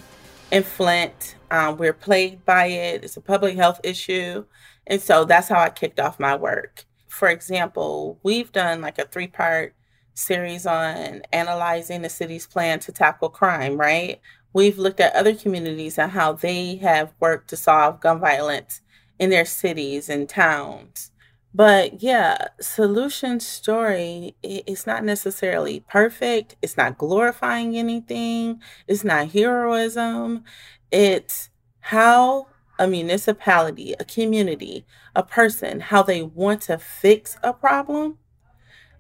in 0.51 0.63
Flint. 0.63 1.37
Um, 1.51 1.77
we're 1.77 1.93
plagued 1.93 2.47
by 2.47 2.67
it. 2.67 3.05
It's 3.05 3.19
a 3.19 3.21
public 3.21 3.57
health 3.57 3.81
issue. 3.85 4.47
And 4.87 5.03
so 5.03 5.25
that's 5.25 5.49
how 5.49 5.61
I 5.61 5.69
kicked 5.69 6.01
off 6.01 6.19
my 6.19 6.35
work. 6.35 6.87
For 7.13 7.29
example, 7.29 8.19
we've 8.23 8.51
done 8.53 8.81
like 8.81 8.99
a 8.99 9.05
three 9.05 9.27
part 9.27 9.75
series 10.15 10.65
on 10.65 11.21
analyzing 11.31 12.01
the 12.01 12.09
city's 12.09 12.47
plan 12.47 12.81
to 12.81 12.91
tackle 12.91 13.29
crime, 13.29 13.77
right? 13.77 14.19
We've 14.55 14.79
looked 14.79 14.99
at 14.99 15.15
other 15.15 15.35
communities 15.35 15.99
and 15.99 16.11
how 16.11 16.33
they 16.33 16.77
have 16.77 17.13
worked 17.21 17.51
to 17.51 17.57
solve 17.57 18.01
gun 18.01 18.19
violence 18.19 18.81
in 19.19 19.29
their 19.29 19.45
cities 19.45 20.09
and 20.09 20.27
towns. 20.27 21.11
But 21.55 22.03
yeah, 22.03 22.49
solution 22.63 23.41
story 23.41 24.35
it's 24.43 24.87
not 24.87 25.05
necessarily 25.05 25.81
perfect. 25.81 26.57
It's 26.63 26.79
not 26.79 26.97
glorifying 26.97 27.77
anything. 27.77 28.63
It's 28.89 29.05
not 29.05 29.33
heroism. 29.33 30.45
It's 30.91 31.51
how 31.81 32.47
a 32.83 32.87
municipality, 32.89 33.95
a 34.01 34.05
community, 34.05 34.85
a 35.15 35.23
person, 35.23 35.79
how 35.79 36.03
they 36.03 36.21
want 36.21 36.63
to 36.63 36.77
fix 36.77 37.37
a 37.41 37.53
problem. 37.53 38.19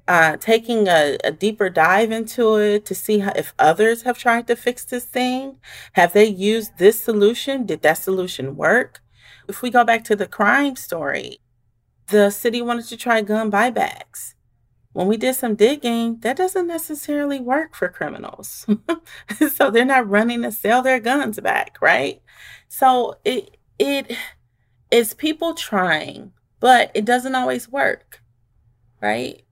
Uh, 0.07 0.37
taking 0.37 0.87
a, 0.87 1.17
a 1.25 1.33
deeper 1.33 1.69
dive 1.69 2.12
into 2.12 2.57
it 2.57 2.85
to 2.85 2.95
see 2.95 3.19
how, 3.19 3.33
if 3.35 3.55
others 3.59 4.03
have 4.03 4.17
tried 4.17 4.47
to 4.47 4.55
fix 4.55 4.85
this 4.85 5.05
thing. 5.05 5.57
Have 5.95 6.12
they 6.12 6.27
used 6.27 6.79
this 6.79 7.01
solution? 7.01 7.67
Did 7.67 7.83
that 7.83 7.99
solution 7.99 8.57
work? 8.57 9.01
If 9.49 9.62
we 9.62 9.71
go 9.71 9.85
back 9.85 10.05
to 10.05 10.17
the 10.17 10.29
crime 10.29 10.77
story, 10.77 11.39
the 12.07 12.31
city 12.31 12.62
wanted 12.62 12.87
to 12.87 12.97
try 12.97 13.21
gun 13.23 13.51
buybacks. 13.51 14.35
When 14.93 15.09
we 15.09 15.17
did 15.17 15.35
some 15.35 15.57
digging, 15.57 16.21
that 16.21 16.37
doesn't 16.37 16.69
necessarily 16.69 17.41
work 17.41 17.75
for 17.75 17.89
criminals. 17.89 18.67
so 19.53 19.71
they're 19.71 19.85
not 19.85 20.09
running 20.09 20.43
to 20.43 20.53
sell 20.53 20.83
their 20.83 21.01
guns 21.01 21.41
back, 21.41 21.79
right? 21.81 22.23
So 22.69 23.17
it 23.25 23.57
it 23.83 24.17
is 24.93 25.12
people 25.12 25.55
trying, 25.55 26.33
but 26.61 26.93
it 26.95 27.05
doesn't 27.05 27.35
always 27.35 27.69
work, 27.69 28.23
right? 29.01 29.43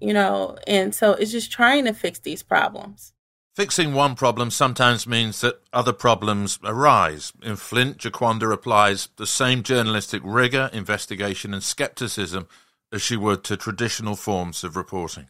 You 0.00 0.12
know, 0.12 0.58
and 0.66 0.94
so 0.94 1.12
it's 1.12 1.32
just 1.32 1.50
trying 1.50 1.86
to 1.86 1.94
fix 1.94 2.18
these 2.18 2.42
problems. 2.42 3.14
Fixing 3.56 3.94
one 3.94 4.14
problem 4.14 4.50
sometimes 4.50 5.06
means 5.06 5.40
that 5.40 5.60
other 5.72 5.92
problems 5.92 6.58
arise. 6.62 7.32
In 7.42 7.56
Flint, 7.56 7.98
Jiquanda 7.98 8.52
applies 8.52 9.08
the 9.16 9.26
same 9.26 9.62
journalistic 9.62 10.22
rigour, 10.24 10.70
investigation, 10.72 11.52
and 11.52 11.62
scepticism 11.62 12.48
as 12.92 13.02
she 13.02 13.16
would 13.16 13.42
to 13.44 13.56
traditional 13.56 14.14
forms 14.14 14.62
of 14.62 14.76
reporting. 14.76 15.28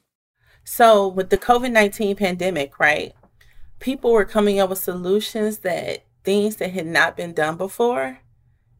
So, 0.64 1.08
with 1.08 1.30
the 1.30 1.38
COVID 1.38 1.72
19 1.72 2.16
pandemic, 2.16 2.78
right, 2.78 3.14
people 3.78 4.12
were 4.12 4.24
coming 4.24 4.60
up 4.60 4.70
with 4.70 4.78
solutions 4.78 5.58
that 5.58 6.04
things 6.24 6.56
that 6.56 6.72
had 6.72 6.86
not 6.86 7.16
been 7.16 7.32
done 7.32 7.56
before. 7.56 8.18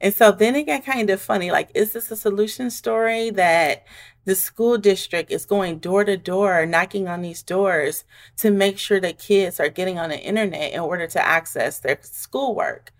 And 0.00 0.14
so 0.14 0.33
then 0.33 0.57
it 0.57 0.64
got 0.64 0.85
kind 0.85 1.11
of 1.11 1.21
funny. 1.21 1.50
Like, 1.50 1.71
is 1.75 1.92
this 1.92 2.11
a 2.11 2.16
solution 2.16 2.71
story 2.71 3.30
that 3.30 3.85
the 4.25 4.35
school 4.35 4.78
district 4.78 5.30
is 5.30 5.47
going 5.47 5.78
door 5.78 6.04
to 6.04 6.16
door, 6.16 6.66
knocking 6.66 7.09
on 7.09 7.23
these 7.23 7.42
doors 7.42 8.04
to 8.38 8.50
make 8.50 8.78
sure 8.78 9.00
that 9.00 9.19
kids 9.19 9.61
are 9.61 9.69
getting 9.69 9.99
on 9.99 10.11
the 10.11 10.21
internet 10.21 10.73
in 10.73 10.80
order 10.80 11.07
to 11.07 11.26
access 11.26 11.78
their 11.78 11.99
schoolwork. 12.02 12.92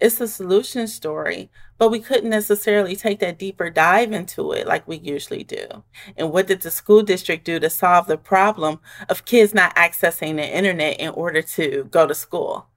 It's 0.00 0.20
a 0.20 0.28
solution 0.28 0.86
story, 0.86 1.50
but 1.76 1.90
we 1.90 1.98
couldn't 1.98 2.30
necessarily 2.30 2.94
take 2.94 3.18
that 3.18 3.38
deeper 3.38 3.68
dive 3.68 4.12
into 4.12 4.52
it 4.52 4.66
like 4.66 4.86
we 4.86 4.98
usually 4.98 5.42
do. 5.42 5.82
And 6.16 6.30
what 6.32 6.46
did 6.46 6.60
the 6.60 6.70
school 6.70 7.02
district 7.02 7.44
do 7.44 7.58
to 7.58 7.68
solve 7.68 8.06
the 8.06 8.16
problem 8.16 8.78
of 9.08 9.24
kids 9.24 9.54
not 9.54 9.74
accessing 9.74 10.36
the 10.36 10.56
internet 10.56 11.00
in 11.00 11.10
order 11.10 11.42
to 11.42 11.88
go 11.90 12.06
to 12.06 12.14
school? 12.14 12.68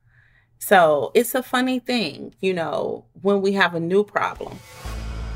So 0.61 1.11
it's 1.15 1.33
a 1.33 1.41
funny 1.41 1.79
thing, 1.79 2.35
you 2.39 2.53
know, 2.53 3.03
when 3.23 3.41
we 3.41 3.53
have 3.53 3.73
a 3.73 3.79
new 3.79 4.03
problem. 4.03 4.59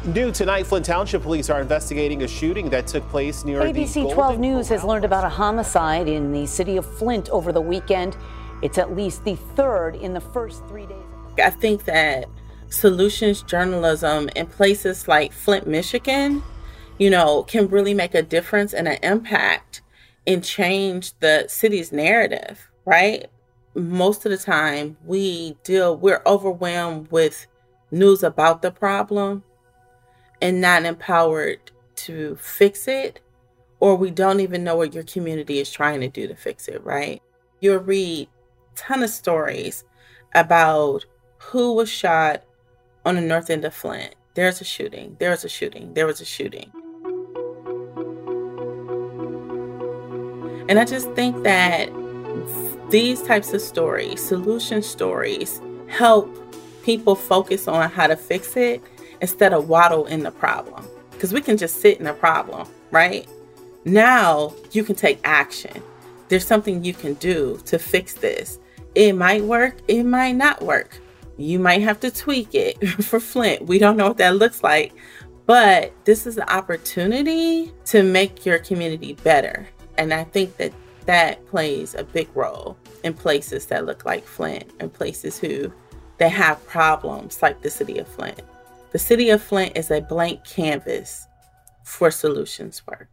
New 0.05 0.31
tonight, 0.31 0.67
Flint 0.67 0.85
Township 0.85 1.23
Police 1.23 1.49
are 1.49 1.59
investigating 1.59 2.21
a 2.21 2.27
shooting 2.27 2.69
that 2.69 2.85
took 2.85 3.07
place 3.09 3.43
near 3.43 3.59
ABC 3.59 4.13
12 4.13 4.37
News 4.37 4.69
has 4.69 4.83
learned 4.83 5.03
about 5.03 5.23
a 5.23 5.29
homicide 5.29 6.07
in 6.07 6.31
the 6.31 6.45
city 6.45 6.77
of 6.77 6.85
Flint 6.85 7.27
over 7.29 7.51
the 7.51 7.59
weekend. 7.59 8.15
It's 8.61 8.77
at 8.77 8.95
least 8.95 9.25
the 9.25 9.35
third 9.55 9.95
in 9.95 10.13
the 10.13 10.21
first 10.21 10.63
three 10.67 10.85
days. 10.85 11.03
I 11.43 11.49
think 11.49 11.85
that 11.85 12.25
solutions 12.69 13.41
journalism 13.41 14.29
in 14.35 14.45
places 14.45 15.07
like 15.07 15.33
Flint, 15.33 15.65
Michigan, 15.65 16.43
you 16.99 17.09
know, 17.09 17.41
can 17.43 17.67
really 17.67 17.95
make 17.95 18.13
a 18.13 18.21
difference 18.21 18.75
and 18.75 18.87
an 18.87 18.99
impact 19.01 19.81
and 20.27 20.43
change 20.43 21.17
the 21.19 21.45
city's 21.47 21.91
narrative, 21.91 22.69
right? 22.85 23.25
Most 23.75 24.25
of 24.25 24.31
the 24.31 24.37
time, 24.37 24.97
we 25.03 25.57
deal, 25.63 25.97
we're 25.97 26.21
overwhelmed 26.25 27.11
with 27.11 27.45
news 27.91 28.23
about 28.23 28.61
the 28.61 28.71
problem 28.71 29.43
and 30.41 30.61
not 30.61 30.85
empowered 30.85 31.59
to 31.95 32.35
fix 32.37 32.87
it, 32.87 33.19
or 33.79 33.95
we 33.95 34.11
don't 34.11 34.39
even 34.39 34.63
know 34.63 34.77
what 34.77 34.93
your 34.93 35.03
community 35.03 35.59
is 35.59 35.71
trying 35.71 36.01
to 36.01 36.07
do 36.07 36.27
to 36.27 36.35
fix 36.35 36.67
it, 36.67 36.83
right? 36.83 37.21
You'll 37.59 37.79
read 37.79 38.29
ton 38.75 39.03
of 39.03 39.09
stories 39.09 39.83
about 40.33 41.05
who 41.37 41.73
was 41.73 41.89
shot 41.89 42.43
on 43.05 43.15
the 43.15 43.21
north 43.21 43.49
end 43.49 43.65
of 43.65 43.73
Flint. 43.73 44.15
There's 44.33 44.61
a 44.61 44.65
shooting, 44.65 45.15
there's 45.19 45.45
a 45.45 45.49
shooting, 45.49 45.93
there 45.93 46.05
was 46.05 46.21
a 46.21 46.25
shooting. 46.25 46.71
And 50.67 50.79
I 50.79 50.85
just 50.85 51.11
think 51.11 51.43
that 51.43 51.89
these 52.95 53.21
types 53.21 53.51
of 53.51 53.59
stories, 53.59 54.25
solution 54.25 54.81
stories, 54.81 55.59
help 55.87 56.33
people 56.81 57.13
focus 57.13 57.67
on 57.67 57.89
how 57.89 58.07
to 58.07 58.15
fix 58.15 58.55
it 58.55 58.81
instead 59.19 59.51
of 59.51 59.67
waddle 59.67 60.05
in 60.05 60.23
the 60.23 60.31
problem. 60.31 60.87
Because 61.11 61.33
we 61.33 61.41
can 61.41 61.57
just 61.57 61.81
sit 61.81 61.97
in 61.97 62.05
the 62.05 62.13
problem, 62.13 62.65
right? 62.91 63.27
Now 63.83 64.53
you 64.71 64.81
can 64.85 64.95
take 64.95 65.19
action. 65.25 65.83
There's 66.29 66.47
something 66.47 66.85
you 66.85 66.93
can 66.93 67.15
do 67.15 67.59
to 67.65 67.77
fix 67.77 68.13
this. 68.13 68.59
It 68.95 69.11
might 69.11 69.43
work, 69.43 69.75
it 69.89 70.05
might 70.05 70.37
not 70.37 70.61
work. 70.61 70.97
You 71.35 71.59
might 71.59 71.81
have 71.81 71.99
to 71.99 72.09
tweak 72.09 72.55
it 72.55 72.81
for 73.03 73.19
Flint. 73.19 73.65
We 73.65 73.77
don't 73.77 73.97
know 73.97 74.07
what 74.07 74.19
that 74.19 74.37
looks 74.37 74.63
like, 74.63 74.93
but 75.45 75.91
this 76.05 76.25
is 76.25 76.37
an 76.37 76.47
opportunity 76.47 77.73
to 77.87 78.03
make 78.03 78.45
your 78.45 78.59
community 78.59 79.15
better. 79.15 79.67
And 79.97 80.13
I 80.13 80.23
think 80.23 80.55
that 80.55 80.71
that 81.05 81.45
plays 81.47 81.95
a 81.95 82.03
big 82.03 82.27
role 82.35 82.77
in 83.03 83.13
places 83.13 83.67
that 83.67 83.85
look 83.85 84.05
like 84.05 84.25
Flint 84.25 84.71
and 84.79 84.91
places 84.91 85.37
who 85.37 85.71
they 86.17 86.29
have 86.29 86.65
problems 86.67 87.41
like 87.41 87.61
the 87.61 87.69
city 87.69 87.97
of 87.99 88.07
Flint. 88.07 88.41
The 88.91 88.99
City 88.99 89.29
of 89.29 89.43
Flint 89.43 89.77
is 89.77 89.91
a 89.91 90.01
blank 90.01 90.43
canvas 90.45 91.27
for 91.83 92.09
solutions 92.09 92.81
work. 92.87 93.09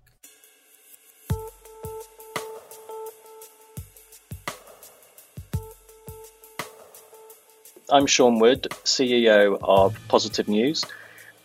I'm 7.90 8.06
Sean 8.06 8.38
Wood, 8.38 8.68
CEO 8.84 9.58
of 9.60 9.98
Positive 10.08 10.48
News, 10.48 10.84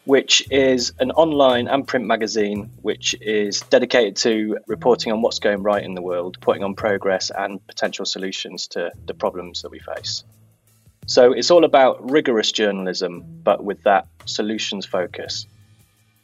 which 0.08 0.42
is 0.50 0.94
an 1.00 1.12
online 1.12 1.68
and 1.68 1.86
print 1.86 2.06
magazine 2.06 2.72
which 2.82 3.14
is 3.20 3.60
dedicated 3.64 4.16
to 4.16 4.58
reporting 4.66 5.12
on 5.12 5.22
what's 5.22 5.40
going 5.40 5.62
right 5.62 5.84
in 5.84 5.96
the 5.96 6.02
world, 6.02 6.38
putting 6.40 6.64
on 6.64 6.74
progress 6.76 7.30
and 7.30 7.66
potential 7.68 8.06
solutions 8.06 8.68
to 8.68 8.90
the 9.06 9.14
problems 9.14 9.64
that 9.64 9.70
we 9.70 9.80
face. 9.80 10.24
So 11.08 11.34
it's 11.34 11.52
all 11.52 11.66
about 11.66 12.10
rigorous 12.10 12.54
journalism, 12.54 13.22
but 13.44 13.66
with 13.66 13.84
that 13.84 14.08
solutions 14.24 14.86
focus. 14.86 15.46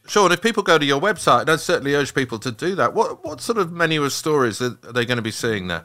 Sean, 0.07 0.31
if 0.31 0.41
people 0.41 0.63
go 0.63 0.77
to 0.77 0.85
your 0.85 1.01
website, 1.01 1.49
I'd 1.49 1.59
certainly 1.59 1.93
urge 1.93 2.13
people 2.15 2.39
to 2.39 2.51
do 2.53 2.75
that. 2.75 2.93
What 2.93 3.25
what 3.25 3.41
sort 3.41 3.57
of 3.57 3.73
menu 3.73 4.01
of 4.05 4.13
stories 4.13 4.61
are 4.61 4.69
they 4.69 5.05
going 5.05 5.17
to 5.17 5.21
be 5.21 5.31
seeing 5.31 5.67
there? 5.67 5.83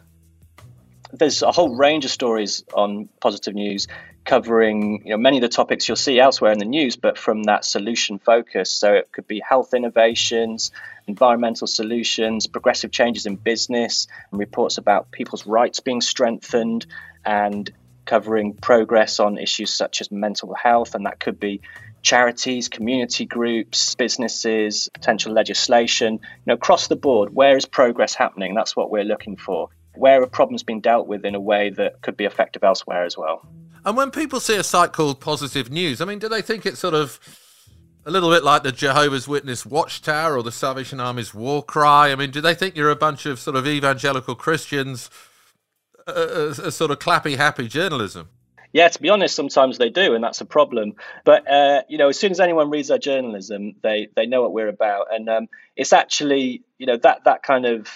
There's 1.13 1.43
a 1.43 1.51
whole 1.51 1.75
range 1.75 2.05
of 2.05 2.13
stories 2.13 2.63
on 2.75 3.09
Positive 3.21 3.57
News 3.57 3.89
covering 4.29 5.07
you 5.07 5.11
know 5.13 5.17
many 5.17 5.39
of 5.39 5.41
the 5.41 5.49
topics 5.49 5.89
you'll 5.89 5.97
see 5.97 6.21
elsewhere 6.21 6.53
in 6.53 6.59
the 6.59 6.67
news, 6.67 6.97
but 6.97 7.17
from 7.17 7.45
that 7.45 7.65
solution 7.65 8.19
focus. 8.19 8.71
So 8.71 8.93
it 8.93 9.11
could 9.11 9.27
be 9.27 9.41
health 9.41 9.73
innovations, 9.73 10.71
environmental 11.07 11.67
solutions, 11.67 12.47
progressive 12.47 12.91
changes 12.93 13.25
in 13.25 13.37
business, 13.37 14.07
and 14.31 14.39
reports 14.39 14.77
about 14.77 15.11
people's 15.11 15.47
rights 15.47 15.81
being 15.81 16.03
strengthened, 16.03 16.87
and 17.25 17.73
covering 18.05 18.53
progress 18.53 19.19
on 19.19 19.39
issues 19.39 19.73
such 19.73 20.03
as 20.03 20.13
mental 20.13 20.55
health, 20.55 20.95
and 20.95 21.07
that 21.07 21.19
could 21.19 21.41
be 21.41 21.63
charities, 22.03 22.69
community 22.69 23.25
groups, 23.25 23.95
businesses, 23.95 24.91
potential 24.93 25.33
legislation. 25.33 26.15
You 26.15 26.43
know, 26.49 26.55
across 26.55 26.89
the 26.89 26.97
board, 26.97 27.35
where 27.35 27.57
is 27.57 27.65
progress 27.65 28.15
happening? 28.15 28.55
That's 28.55 28.77
what 28.77 28.91
we're 28.91 29.05
looking 29.05 29.37
for. 29.37 29.71
Where 29.95 30.23
are 30.23 30.27
problems 30.27 30.65
being 30.65 30.83
dealt 30.83 31.07
with 31.07 31.25
in 31.25 31.35
a 31.35 31.41
way 31.41 31.71
that 31.71 32.03
could 32.03 32.17
be 32.19 32.27
effective 32.27 32.63
elsewhere 32.63 33.05
as 33.07 33.17
well? 33.17 33.49
And 33.85 33.97
when 33.97 34.11
people 34.11 34.41
see 34.41 34.57
a 34.57 34.63
site 34.63 34.93
called 34.93 35.21
Positive 35.21 35.71
News, 35.71 36.01
I 36.01 36.05
mean, 36.05 36.19
do 36.19 36.29
they 36.29 36.43
think 36.43 36.67
it's 36.67 36.79
sort 36.79 36.95
of 36.95 37.19
a 38.05 38.11
little 38.11 38.31
bit 38.31 38.45
like 38.45 38.63
the 38.63 38.73
Jehovah's 38.73 39.29
Witness 39.29 39.65
Watchtower 39.65 40.37
or 40.37 40.43
the 40.43 40.53
Salvation 40.53 41.01
Army's 41.01 41.33
War 41.33 41.63
Cry? 41.63 42.11
I 42.11 42.17
mean, 42.17 42.31
do 42.31 42.41
they 42.41 42.55
think 42.55 42.77
you're 42.77 42.91
a 42.91 42.97
bunch 42.97 43.27
of 43.27 43.39
sort 43.39 43.57
of 43.57 43.67
evangelical 43.67 44.35
Christians 44.35 45.11
a, 46.09 46.55
a, 46.65 46.71
sort 46.73 46.91
of 46.91 46.99
clappy, 46.99 47.37
happy 47.37 47.69
journalism. 47.69 48.29
Yeah, 48.73 48.89
to 48.89 49.01
be 49.01 49.09
honest, 49.09 49.35
sometimes 49.35 49.79
they 49.79 49.89
do, 49.89 50.15
and 50.15 50.23
that's 50.23 50.41
a 50.41 50.47
problem. 50.47 50.95
But 51.25 51.51
uh, 51.51 51.83
you 51.89 51.97
know, 51.97 52.09
as 52.09 52.19
soon 52.19 52.33
as 52.33 52.41
anyone 52.41 52.71
reads 52.71 52.91
our 52.91 52.99
journalism, 52.99 53.77
they 53.83 54.09
they 54.15 54.27
know 54.27 54.43
what 54.43 54.53
we're 54.53 54.69
about, 54.69 55.07
and 55.11 55.29
um, 55.29 55.49
it's 55.75 55.95
actually 55.95 56.63
you 56.77 56.87
know 56.87 56.99
that 56.99 57.25
that 57.25 57.43
kind 57.43 57.65
of 57.65 57.89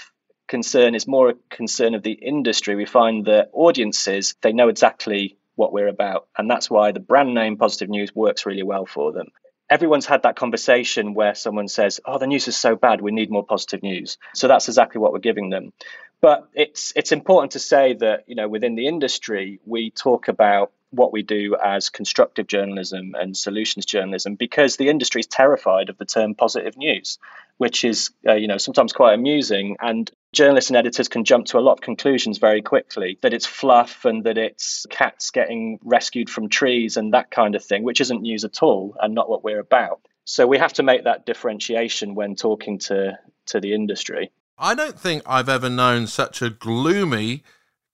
concern 0.49 0.95
is 0.95 1.07
more 1.07 1.31
a 1.31 1.35
concern 1.51 1.95
of 1.95 2.03
the 2.03 2.13
industry. 2.13 2.75
We 2.75 2.87
find 2.87 3.27
that 3.27 3.51
audiences 3.53 4.35
they 4.41 4.53
know 4.53 4.69
exactly 4.69 5.37
what 5.55 5.73
we're 5.73 5.89
about, 5.89 6.29
and 6.37 6.51
that's 6.51 6.71
why 6.71 6.93
the 6.93 7.01
brand 7.01 7.35
name 7.35 7.57
Positive 7.57 7.89
News 7.89 8.15
works 8.15 8.47
really 8.47 8.63
well 8.63 8.87
for 8.87 9.13
them. 9.13 9.29
Everyone's 9.71 10.07
had 10.07 10.25
that 10.25 10.37
conversation 10.37 11.15
where 11.15 11.35
someone 11.35 11.69
says, 11.69 12.01
"Oh, 12.05 12.19
the 12.19 12.27
news 12.27 12.49
is 12.49 12.57
so 12.57 12.77
bad, 12.77 13.01
we 13.01 13.13
need 13.13 13.31
more 13.31 13.45
positive 13.45 13.83
news." 13.83 14.19
So 14.35 14.49
that's 14.49 14.69
exactly 14.69 15.01
what 15.01 15.13
we're 15.13 15.19
giving 15.19 15.51
them. 15.51 15.73
But 16.21 16.49
it's 16.55 16.93
it's 16.95 17.13
important 17.13 17.53
to 17.53 17.59
say 17.59 17.95
that 17.95 18.25
you 18.29 18.37
know 18.37 18.49
within 18.49 18.77
the 18.77 18.87
industry 18.87 19.61
we 19.67 19.91
talk 19.91 20.29
about 20.29 20.73
what 20.91 21.13
we 21.13 21.23
do 21.23 21.57
as 21.57 21.89
constructive 21.89 22.47
journalism 22.47 23.15
and 23.19 23.37
solutions 23.37 23.87
journalism 23.87 24.35
because 24.35 24.77
the 24.77 24.91
industry 24.91 25.21
is 25.21 25.27
terrified 25.27 25.89
of 25.89 25.97
the 25.97 26.05
term 26.05 26.35
positive 26.35 26.77
news, 26.77 27.19
which 27.57 27.83
is 27.83 28.11
uh, 28.29 28.35
you 28.35 28.47
know 28.47 28.59
sometimes 28.59 28.93
quite 28.93 29.15
amusing 29.15 29.77
and 29.81 30.11
journalists 30.33 30.71
and 30.71 30.77
editors 30.77 31.09
can 31.09 31.25
jump 31.25 31.47
to 31.47 31.59
a 31.59 31.61
lot 31.61 31.75
of 31.75 31.81
conclusions 31.81 32.39
very 32.39 32.63
quickly 32.63 33.19
that 33.23 33.35
it's 33.35 33.47
fluff 33.47 34.05
and 34.05 34.25
that 34.25 34.39
it's 34.39 34.87
cats 34.91 35.31
getting 35.31 35.79
rescued 35.85 36.31
from 36.31 36.49
trees 36.49 36.97
and 36.97 37.13
that 37.13 37.31
kind 37.31 37.55
of 37.55 37.65
thing, 37.65 37.83
which 37.83 38.01
isn't 38.01 38.23
news 38.23 38.45
at 38.45 38.63
all 38.63 38.97
and 39.01 39.15
not 39.15 39.29
what 39.29 39.45
we're 39.45 39.61
about. 39.61 40.01
So 40.25 40.47
we 40.47 40.59
have 40.59 40.73
to 40.75 40.83
make 40.83 41.05
that 41.05 41.27
differentiation 41.27 42.15
when 42.15 42.37
talking 42.37 42.79
to 42.81 43.19
to 43.47 43.61
the 43.61 43.75
industry. 43.75 44.31
I 44.57 44.75
don't 44.75 44.99
think 44.99 45.23
I've 45.27 45.49
ever 45.49 45.69
known 45.69 46.07
such 46.07 46.41
a 46.43 46.51
gloomy 46.51 47.43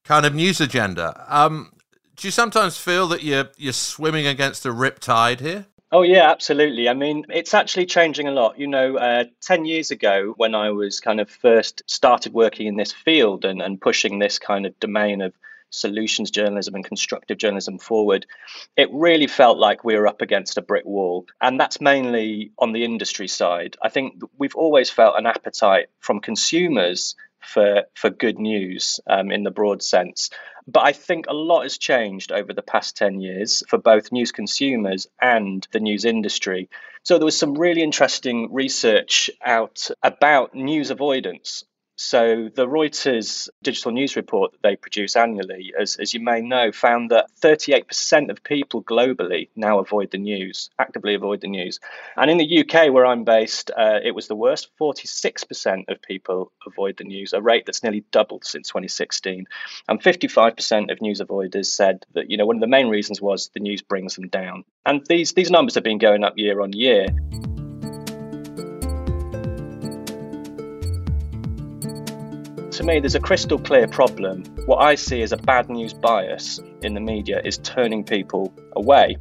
kind 0.04 0.26
of 0.26 0.34
news 0.34 0.60
agenda. 0.60 1.24
Um, 1.28 1.72
do 2.16 2.26
you 2.26 2.32
sometimes 2.32 2.76
feel 2.76 3.06
that 3.08 3.22
you're 3.22 3.48
you're 3.56 3.72
swimming 3.72 4.26
against 4.26 4.66
a 4.66 4.72
rip 4.72 4.98
tide 4.98 5.40
here? 5.40 5.66
Oh 5.90 6.02
yeah, 6.02 6.30
absolutely. 6.30 6.88
I 6.88 6.94
mean, 6.94 7.24
it's 7.30 7.54
actually 7.54 7.86
changing 7.86 8.28
a 8.28 8.32
lot. 8.32 8.58
You 8.58 8.66
know, 8.66 8.96
uh, 8.96 9.24
ten 9.40 9.64
years 9.64 9.90
ago, 9.90 10.34
when 10.36 10.54
I 10.54 10.70
was 10.70 11.00
kind 11.00 11.18
of 11.18 11.30
first 11.30 11.82
started 11.86 12.34
working 12.34 12.66
in 12.66 12.76
this 12.76 12.92
field 12.92 13.46
and, 13.46 13.62
and 13.62 13.80
pushing 13.80 14.18
this 14.18 14.38
kind 14.38 14.66
of 14.66 14.78
domain 14.80 15.22
of 15.22 15.32
solutions 15.70 16.30
journalism 16.30 16.74
and 16.74 16.84
constructive 16.84 17.38
journalism 17.38 17.78
forward, 17.78 18.26
it 18.76 18.90
really 18.92 19.26
felt 19.26 19.58
like 19.58 19.82
we 19.82 19.96
were 19.96 20.06
up 20.06 20.20
against 20.20 20.58
a 20.58 20.62
brick 20.62 20.84
wall. 20.84 21.26
And 21.40 21.58
that's 21.58 21.80
mainly 21.80 22.52
on 22.58 22.72
the 22.72 22.84
industry 22.84 23.28
side. 23.28 23.76
I 23.82 23.88
think 23.88 24.20
we've 24.38 24.56
always 24.56 24.90
felt 24.90 25.18
an 25.18 25.26
appetite 25.26 25.86
from 26.00 26.20
consumers 26.20 27.16
for 27.40 27.84
for 27.94 28.10
good 28.10 28.38
news 28.38 29.00
um, 29.06 29.30
in 29.30 29.42
the 29.42 29.50
broad 29.50 29.82
sense. 29.82 30.28
But 30.70 30.84
I 30.84 30.92
think 30.92 31.26
a 31.28 31.32
lot 31.32 31.62
has 31.62 31.78
changed 31.78 32.30
over 32.30 32.52
the 32.52 32.60
past 32.60 32.94
10 32.98 33.20
years 33.20 33.62
for 33.68 33.78
both 33.78 34.12
news 34.12 34.32
consumers 34.32 35.06
and 35.20 35.66
the 35.72 35.80
news 35.80 36.04
industry. 36.04 36.68
So 37.04 37.16
there 37.16 37.24
was 37.24 37.38
some 37.38 37.54
really 37.54 37.82
interesting 37.82 38.52
research 38.52 39.30
out 39.42 39.88
about 40.02 40.54
news 40.54 40.90
avoidance 40.90 41.64
so 42.00 42.48
the 42.54 42.64
Reuters 42.64 43.48
digital 43.60 43.90
news 43.90 44.14
report 44.14 44.52
that 44.52 44.62
they 44.62 44.76
produce 44.76 45.16
annually, 45.16 45.72
as, 45.78 45.96
as 45.96 46.14
you 46.14 46.20
may 46.20 46.40
know, 46.40 46.70
found 46.70 47.10
that 47.10 47.26
38% 47.42 48.30
of 48.30 48.44
people 48.44 48.84
globally 48.84 49.48
now 49.56 49.80
avoid 49.80 50.12
the 50.12 50.18
news, 50.18 50.70
actively 50.78 51.16
avoid 51.16 51.40
the 51.40 51.48
news. 51.48 51.80
And 52.16 52.30
in 52.30 52.38
the 52.38 52.60
UK, 52.60 52.92
where 52.92 53.04
I'm 53.04 53.24
based, 53.24 53.72
uh, 53.76 53.98
it 54.04 54.14
was 54.14 54.28
the 54.28 54.36
worst. 54.36 54.70
46% 54.80 55.88
of 55.88 56.00
people 56.00 56.52
avoid 56.64 56.98
the 56.98 57.04
news, 57.04 57.32
a 57.32 57.42
rate 57.42 57.66
that's 57.66 57.82
nearly 57.82 58.04
doubled 58.12 58.44
since 58.44 58.68
2016. 58.68 59.48
And 59.88 60.00
55% 60.00 60.92
of 60.92 61.02
news 61.02 61.20
avoiders 61.20 61.66
said 61.66 62.06
that, 62.14 62.30
you 62.30 62.36
know, 62.36 62.46
one 62.46 62.56
of 62.56 62.60
the 62.60 62.68
main 62.68 62.86
reasons 62.86 63.20
was 63.20 63.50
the 63.54 63.60
news 63.60 63.82
brings 63.82 64.14
them 64.14 64.28
down. 64.28 64.62
And 64.86 65.04
these, 65.06 65.32
these 65.32 65.50
numbers 65.50 65.74
have 65.74 65.82
been 65.82 65.98
going 65.98 66.22
up 66.22 66.34
year 66.38 66.60
on 66.60 66.72
year. 66.72 67.08
To 72.78 72.84
me, 72.84 73.00
there's 73.00 73.16
a 73.16 73.20
crystal 73.20 73.58
clear 73.58 73.88
problem. 73.88 74.44
What 74.66 74.76
I 74.76 74.94
see 74.94 75.20
as 75.22 75.32
a 75.32 75.36
bad 75.36 75.68
news 75.68 75.92
bias 75.92 76.60
in 76.80 76.94
the 76.94 77.00
media 77.00 77.42
is 77.44 77.58
turning 77.58 78.04
people 78.04 78.54
away. 78.76 79.16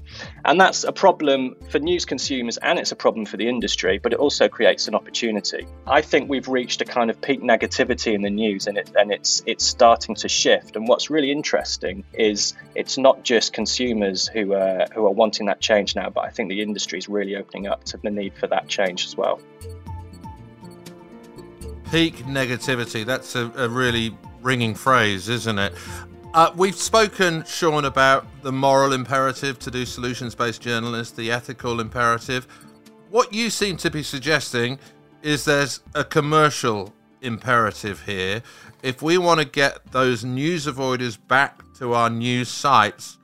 And 0.45 0.61
that's 0.61 0.83
a 0.83 0.91
problem 0.91 1.55
for 1.71 1.79
news 1.79 2.05
consumers 2.05 2.57
and 2.57 2.77
it's 2.77 2.91
a 2.91 2.95
problem 2.95 3.25
for 3.25 3.35
the 3.35 3.49
industry, 3.49 3.97
but 3.97 4.13
it 4.13 4.19
also 4.19 4.47
creates 4.47 4.87
an 4.87 4.93
opportunity. 4.93 5.65
I 5.87 6.03
think 6.03 6.29
we've 6.29 6.47
reached 6.47 6.81
a 6.81 6.85
kind 6.85 7.09
of 7.09 7.19
peak 7.19 7.41
negativity 7.41 8.13
in 8.13 8.21
the 8.21 8.29
news 8.29 8.67
and, 8.67 8.77
it, 8.77 8.91
and 8.95 9.11
it's, 9.11 9.41
it's 9.47 9.65
starting 9.65 10.13
to 10.13 10.29
shift. 10.29 10.75
And 10.75 10.87
what's 10.87 11.09
really 11.09 11.31
interesting 11.31 12.03
is 12.13 12.53
it's 12.75 12.99
not 12.99 13.23
just 13.23 13.53
consumers 13.53 14.27
who 14.27 14.53
are, 14.53 14.85
who 14.93 15.07
are 15.07 15.11
wanting 15.11 15.47
that 15.47 15.61
change 15.61 15.95
now, 15.95 16.11
but 16.11 16.25
I 16.25 16.29
think 16.29 16.49
the 16.49 16.61
industry 16.61 16.99
is 16.99 17.09
really 17.09 17.35
opening 17.35 17.65
up 17.65 17.85
to 17.85 17.97
the 17.97 18.11
need 18.11 18.35
for 18.35 18.45
that 18.45 18.67
change 18.67 19.07
as 19.07 19.17
well 19.17 19.41
peak 21.91 22.17
negativity. 22.25 23.05
That's 23.05 23.35
a, 23.35 23.51
a 23.55 23.69
really 23.69 24.17
ringing 24.41 24.75
phrase, 24.75 25.29
isn't 25.29 25.59
it? 25.59 25.73
Uh, 26.33 26.51
we've 26.55 26.75
spoken, 26.75 27.43
Sean, 27.45 27.85
about 27.85 28.25
the 28.43 28.51
moral 28.51 28.93
imperative 28.93 29.57
to 29.59 29.71
do 29.71 29.85
solutions 29.85 30.35
based 30.35 30.61
journalism, 30.61 31.15
the 31.17 31.31
ethical 31.31 31.79
imperative. 31.79 32.47
What 33.09 33.33
you 33.33 33.49
seem 33.49 33.77
to 33.77 33.89
be 33.89 34.03
suggesting 34.03 34.79
is 35.23 35.45
there's 35.45 35.79
a 35.95 36.03
commercial 36.03 36.93
imperative 37.21 38.03
here. 38.03 38.43
If 38.83 39.01
we 39.01 39.17
want 39.17 39.39
to 39.39 39.45
get 39.45 39.91
those 39.91 40.23
news 40.23 40.67
avoiders 40.67 41.17
back 41.27 41.61
to 41.79 41.93
our 41.93 42.09
news 42.09 42.49
sites, 42.49 43.17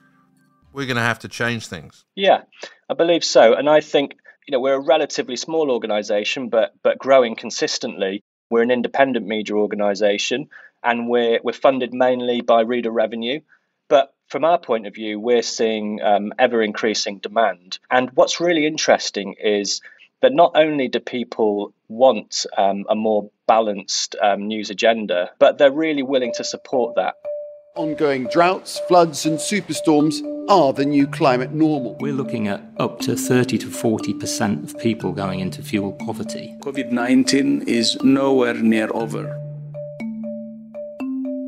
we're 0.72 0.88
going 0.88 0.98
to 0.98 1.04
have 1.04 1.20
to 1.20 1.28
change 1.28 1.68
things. 1.68 2.06
Yeah, 2.16 2.42
I 2.90 2.96
believe 2.96 3.24
so. 3.24 3.54
And 3.54 3.70
I 3.70 3.82
think 3.82 4.16
you 4.48 4.52
know 4.52 4.60
we're 4.60 4.76
a 4.76 4.80
relatively 4.80 5.36
small 5.36 5.72
organization 5.72 6.50
but 6.50 6.74
but 6.84 6.98
growing 6.98 7.36
consistently 7.36 8.24
we're 8.50 8.62
an 8.62 8.72
independent 8.72 9.26
media 9.26 9.56
organisation 9.56 10.50
and 10.84 11.08
we're, 11.08 11.40
we're 11.44 11.54
funded 11.54 11.94
mainly 11.94 12.42
by 12.42 12.62
reader 12.62 12.92
revenue. 12.92 13.40
But 13.88 14.14
from 14.28 14.44
our 14.44 14.58
point 14.58 14.88
of 14.88 14.96
view, 14.96 15.20
we're 15.20 15.42
seeing 15.42 16.02
um, 16.02 16.34
ever 16.40 16.62
increasing 16.62 17.20
demand. 17.20 17.80
And 17.90 18.10
what's 18.16 18.40
really 18.40 18.66
interesting 18.66 19.36
is 19.42 19.82
that 20.22 20.34
not 20.34 20.54
only 20.56 20.88
do 20.88 21.00
people 21.00 21.74
want 21.90 22.46
um, 22.58 22.86
a 22.90 22.96
more 22.96 23.30
balanced 23.48 24.16
um, 24.22 24.48
news 24.48 24.70
agenda, 24.70 25.32
but 25.38 25.58
they're 25.58 25.72
really 25.72 26.04
willing 26.04 26.32
to 26.34 26.44
support 26.44 26.96
that. 26.96 27.16
Ongoing 27.76 28.28
droughts, 28.28 28.80
floods, 28.88 29.26
and 29.26 29.40
superstorms 29.40 30.22
are 30.48 30.72
the 30.74 30.86
new 30.86 31.08
climate 31.08 31.54
normal. 31.54 31.98
We're 32.00 32.14
looking 32.14 32.48
at 32.48 32.62
up 32.78 33.00
to 33.00 33.16
30 33.16 33.58
to 33.58 33.66
40% 33.66 34.64
of 34.64 34.80
people 34.80 35.12
going 35.12 35.40
into 35.40 35.64
fuel 35.64 35.94
poverty. 35.94 36.56
COVID 36.60 36.92
19 36.92 37.64
is 37.64 37.98
nowhere 38.04 38.54
near 38.54 38.90
over. 38.94 39.24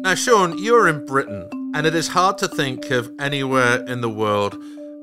Now, 0.01 0.15
Sean, 0.15 0.57
you're 0.57 0.87
in 0.87 1.05
Britain, 1.05 1.47
and 1.75 1.85
it 1.85 1.93
is 1.93 2.07
hard 2.07 2.39
to 2.39 2.47
think 2.47 2.89
of 2.89 3.07
anywhere 3.19 3.85
in 3.85 4.01
the 4.01 4.09
world 4.09 4.57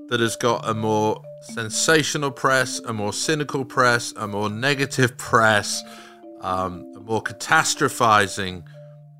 that 0.08 0.18
has 0.18 0.34
got 0.34 0.68
a 0.68 0.74
more 0.74 1.22
sensational 1.54 2.32
press, 2.32 2.80
a 2.80 2.92
more 2.92 3.12
cynical 3.12 3.64
press, 3.64 4.12
a 4.16 4.26
more 4.26 4.50
negative 4.50 5.16
press, 5.18 5.84
um, 6.40 6.84
a 6.96 7.00
more 7.00 7.22
catastrophizing 7.22 8.64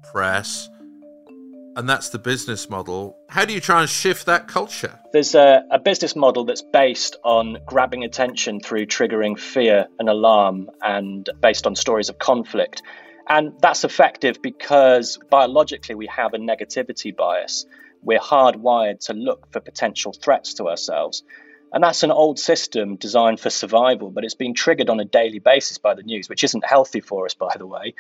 press 0.03 0.69
and 1.77 1.89
that's 1.89 2.11
the 2.11 2.19
business 2.19 2.69
model. 2.69 3.17
How 3.29 3.45
do 3.45 3.55
you 3.55 3.61
try 3.61 3.81
and 3.81 3.89
shift 3.89 4.27
that 4.27 4.49
culture? 4.49 4.99
There's 5.13 5.35
a, 5.35 5.63
a, 5.71 5.79
business 5.79 6.15
model 6.15 6.45
that's 6.45 6.63
based 6.63 7.17
on 7.25 7.59
grabbing 7.67 8.05
attention 8.05 8.61
through 8.61 8.87
triggering 8.87 9.39
fear 9.39 9.87
and 9.99 10.09
alarm 10.09 10.71
and 10.83 11.29
based 11.41 11.67
on 11.67 11.75
stories 11.75 12.09
of 12.09 12.19
conflict. 12.19 12.83
And 13.29 13.55
that's 13.61 13.85
effective 13.85 14.43
because 14.43 15.19
biologically 15.31 15.95
we 15.95 16.07
have 16.09 16.35
a 16.35 16.39
negativity 16.39 17.15
bias. 17.17 17.67
We're 18.03 18.19
hardwired 18.19 19.07
to 19.07 19.15
look 19.15 19.51
for 19.53 19.61
potential 19.61 20.13
threats 20.13 20.55
to 20.55 20.69
ourselves. 20.69 21.23
And 21.73 21.83
that's 21.83 22.03
an 22.03 22.11
old 22.11 22.39
system 22.39 22.97
designed 22.97 23.41
for 23.41 23.49
survival, 23.49 24.11
but 24.11 24.25
it's 24.25 24.35
being 24.35 24.55
triggered 24.55 24.91
on 24.91 25.01
a 25.01 25.07
daily 25.07 25.39
basis 25.39 25.79
by 25.79 25.95
the 25.95 26.03
news, 26.03 26.29
which 26.29 26.45
isn't 26.45 26.67
healthy 26.67 27.01
for 27.01 27.25
us, 27.25 27.33
by 27.33 27.55
the 27.57 27.67
way. 27.67 27.95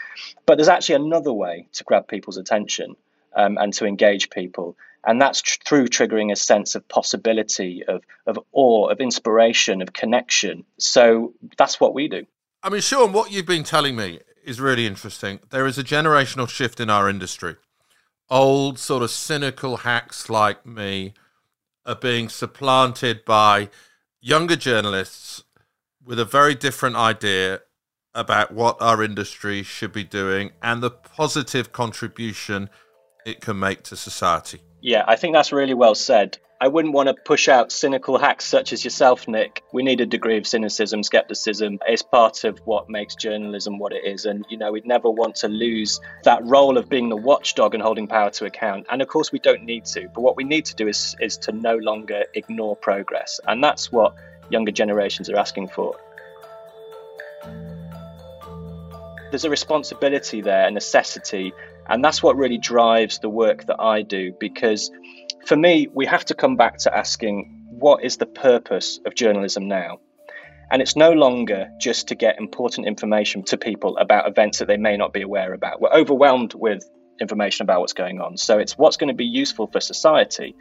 But 0.44 0.56
there's 0.56 0.68
actually 0.68 0.96
another 0.96 1.32
way 1.32 1.68
to 1.72 1.85
grab 1.85 2.06
people's 2.06 2.37
attention 2.37 2.96
um, 3.34 3.58
and 3.58 3.72
to 3.74 3.86
engage 3.86 4.30
people. 4.30 4.76
And 5.04 5.20
that's 5.20 5.42
tr- 5.42 5.58
through 5.64 5.88
triggering 5.88 6.30
a 6.30 6.36
sense 6.36 6.74
of 6.74 6.86
possibility, 6.88 7.84
of, 7.84 8.02
of 8.26 8.38
awe, 8.52 8.88
of 8.88 9.00
inspiration, 9.00 9.82
of 9.82 9.92
connection. 9.92 10.64
So 10.78 11.34
that's 11.58 11.80
what 11.80 11.94
we 11.94 12.08
do. 12.08 12.26
I 12.62 12.70
mean, 12.70 12.80
Sean, 12.80 13.12
what 13.12 13.32
you've 13.32 13.46
been 13.46 13.64
telling 13.64 13.96
me 13.96 14.20
is 14.44 14.60
really 14.60 14.86
interesting. 14.86 15.40
There 15.50 15.66
is 15.66 15.78
a 15.78 15.84
generational 15.84 16.48
shift 16.48 16.78
in 16.80 16.90
our 16.90 17.08
industry. 17.08 17.56
Old, 18.30 18.78
sort 18.78 19.02
of 19.02 19.10
cynical 19.10 19.78
hacks 19.78 20.30
like 20.30 20.64
me 20.64 21.14
are 21.84 21.96
being 21.96 22.28
supplanted 22.28 23.24
by 23.24 23.68
younger 24.20 24.56
journalists 24.56 25.42
with 26.04 26.18
a 26.18 26.24
very 26.24 26.54
different 26.54 26.96
idea 26.96 27.60
about 28.14 28.52
what 28.52 28.80
our 28.80 29.02
industry 29.02 29.62
should 29.62 29.92
be 29.92 30.04
doing 30.04 30.50
and 30.62 30.82
the 30.82 30.90
positive 30.90 31.72
contribution 31.72 32.68
it 33.24 33.40
can 33.40 33.58
make 33.58 33.82
to 33.85 33.96
society. 33.96 34.61
Yeah, 34.80 35.04
I 35.06 35.16
think 35.16 35.35
that's 35.35 35.52
really 35.52 35.74
well 35.74 35.94
said. 35.94 36.38
I 36.61 36.68
wouldn't 36.68 36.94
want 36.94 37.08
to 37.08 37.14
push 37.14 37.48
out 37.48 37.72
cynical 37.72 38.18
hacks 38.18 38.44
such 38.44 38.72
as 38.72 38.85
yourself, 38.85 39.26
Nick. 39.26 39.64
We 39.72 39.82
need 39.82 40.00
a 40.00 40.06
degree 40.06 40.38
of 40.38 40.46
cynicism, 40.46 41.02
skepticism. 41.02 41.80
It's 41.88 42.02
part 42.02 42.44
of 42.44 42.61
what 42.64 42.88
makes 42.88 43.16
journalism 43.16 43.80
what 43.80 43.92
it 43.92 44.04
is. 44.04 44.26
And, 44.26 44.46
you 44.48 44.56
know, 44.56 44.70
we'd 44.70 44.87
never 44.87 45.11
want 45.11 45.35
to 45.37 45.48
lose 45.48 46.00
that 46.22 46.44
role 46.44 46.78
of 46.78 46.88
being 46.88 47.08
the 47.08 47.16
watchdog 47.16 47.74
and 47.74 47.82
holding 47.82 48.06
power 48.06 48.30
to 48.30 48.44
account. 48.44 48.87
And 48.90 49.02
of 49.02 49.08
course, 49.08 49.32
we 49.32 49.40
don't 49.40 49.64
need 49.64 49.87
to. 49.87 50.08
But 50.14 50.20
what 50.20 50.37
we 50.37 50.44
need 50.44 50.64
to 50.66 50.76
do 50.76 50.87
is, 50.87 51.16
is 51.20 51.37
to 51.38 51.52
no 51.52 51.78
longer 51.78 52.26
ignore 52.35 52.76
progress. 52.76 53.40
And 53.48 53.62
that's 53.62 53.90
what 53.90 54.14
younger 54.48 54.70
generations 54.70 55.28
are 55.28 55.37
asking 55.37 55.66
for. 55.66 55.96
There's 59.30 59.44
a 59.44 59.50
responsibility 59.50 60.42
there, 60.42 60.68
a 60.68 60.70
necessity. 60.70 61.52
And 61.88 62.04
that's 62.04 62.22
what 62.22 62.36
really 62.36 62.58
drives 62.58 63.18
the 63.18 63.28
work 63.28 63.66
that 63.66 63.80
I 63.80 64.02
do 64.02 64.32
because 64.38 64.90
for 65.46 65.56
me, 65.56 65.88
we 65.92 66.06
have 66.06 66.24
to 66.26 66.34
come 66.34 66.56
back 66.56 66.78
to 66.78 66.96
asking 66.96 67.66
what 67.70 68.04
is 68.04 68.16
the 68.16 68.26
purpose 68.26 69.00
of 69.04 69.14
journalism 69.14 69.66
now? 69.66 69.98
And 70.70 70.80
it's 70.80 70.96
no 70.96 71.12
longer 71.12 71.68
just 71.80 72.08
to 72.08 72.14
get 72.14 72.38
important 72.38 72.86
information 72.86 73.42
to 73.44 73.58
people 73.58 73.98
about 73.98 74.28
events 74.28 74.58
that 74.60 74.68
they 74.68 74.76
may 74.76 74.96
not 74.96 75.12
be 75.12 75.22
aware 75.22 75.52
about. 75.52 75.80
We're 75.80 75.92
overwhelmed 75.92 76.54
with 76.54 76.88
information 77.20 77.64
about 77.64 77.80
what's 77.80 77.92
going 77.92 78.20
on. 78.20 78.36
So 78.36 78.58
it's 78.58 78.78
what's 78.78 78.96
going 78.96 79.08
to 79.08 79.14
be 79.14 79.26
useful 79.26 79.66
for 79.66 79.80
society. 79.80 80.54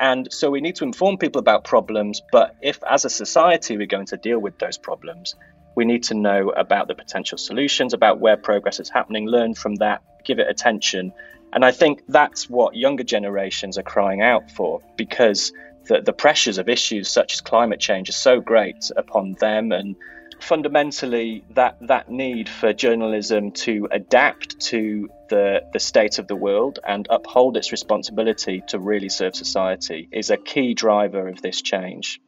And 0.00 0.32
so 0.32 0.50
we 0.50 0.60
need 0.60 0.76
to 0.76 0.84
inform 0.84 1.18
people 1.18 1.38
about 1.38 1.64
problems. 1.64 2.20
But 2.32 2.56
if, 2.60 2.80
as 2.88 3.04
a 3.04 3.10
society, 3.10 3.76
we're 3.76 3.86
going 3.86 4.06
to 4.06 4.16
deal 4.16 4.38
with 4.38 4.58
those 4.58 4.78
problems, 4.78 5.36
we 5.74 5.84
need 5.84 6.04
to 6.04 6.14
know 6.14 6.50
about 6.50 6.88
the 6.88 6.94
potential 6.94 7.38
solutions, 7.38 7.94
about 7.94 8.20
where 8.20 8.36
progress 8.36 8.80
is 8.80 8.88
happening, 8.88 9.26
learn 9.26 9.54
from 9.54 9.76
that, 9.76 10.02
give 10.24 10.38
it 10.38 10.48
attention, 10.48 11.12
and 11.52 11.64
I 11.64 11.70
think 11.70 12.02
that's 12.08 12.48
what 12.48 12.74
younger 12.74 13.04
generations 13.04 13.76
are 13.76 13.82
crying 13.82 14.22
out 14.22 14.50
for 14.50 14.80
because 14.96 15.52
the, 15.84 16.00
the 16.00 16.12
pressures 16.12 16.58
of 16.58 16.68
issues 16.68 17.10
such 17.10 17.34
as 17.34 17.40
climate 17.40 17.80
change 17.80 18.08
are 18.08 18.12
so 18.12 18.40
great 18.40 18.90
upon 18.96 19.34
them 19.34 19.72
and 19.72 19.96
fundamentally 20.40 21.44
that 21.50 21.76
that 21.82 22.10
need 22.10 22.48
for 22.48 22.72
journalism 22.72 23.52
to 23.52 23.86
adapt 23.92 24.58
to 24.58 25.08
the 25.28 25.62
the 25.72 25.78
state 25.78 26.18
of 26.18 26.26
the 26.26 26.34
world 26.34 26.80
and 26.84 27.06
uphold 27.10 27.56
its 27.56 27.70
responsibility 27.70 28.62
to 28.66 28.78
really 28.78 29.08
serve 29.08 29.36
society 29.36 30.08
is 30.10 30.30
a 30.30 30.36
key 30.36 30.74
driver 30.74 31.28
of 31.28 31.40
this 31.42 31.62
change. 31.62 32.20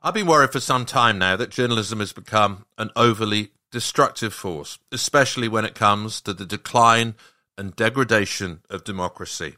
I've 0.00 0.14
been 0.14 0.28
worried 0.28 0.52
for 0.52 0.60
some 0.60 0.84
time 0.84 1.18
now 1.18 1.34
that 1.34 1.50
journalism 1.50 1.98
has 1.98 2.12
become 2.12 2.64
an 2.78 2.90
overly 2.94 3.50
destructive 3.72 4.32
force, 4.32 4.78
especially 4.92 5.48
when 5.48 5.64
it 5.64 5.74
comes 5.74 6.20
to 6.20 6.32
the 6.32 6.46
decline 6.46 7.16
and 7.56 7.74
degradation 7.74 8.60
of 8.70 8.84
democracy. 8.84 9.56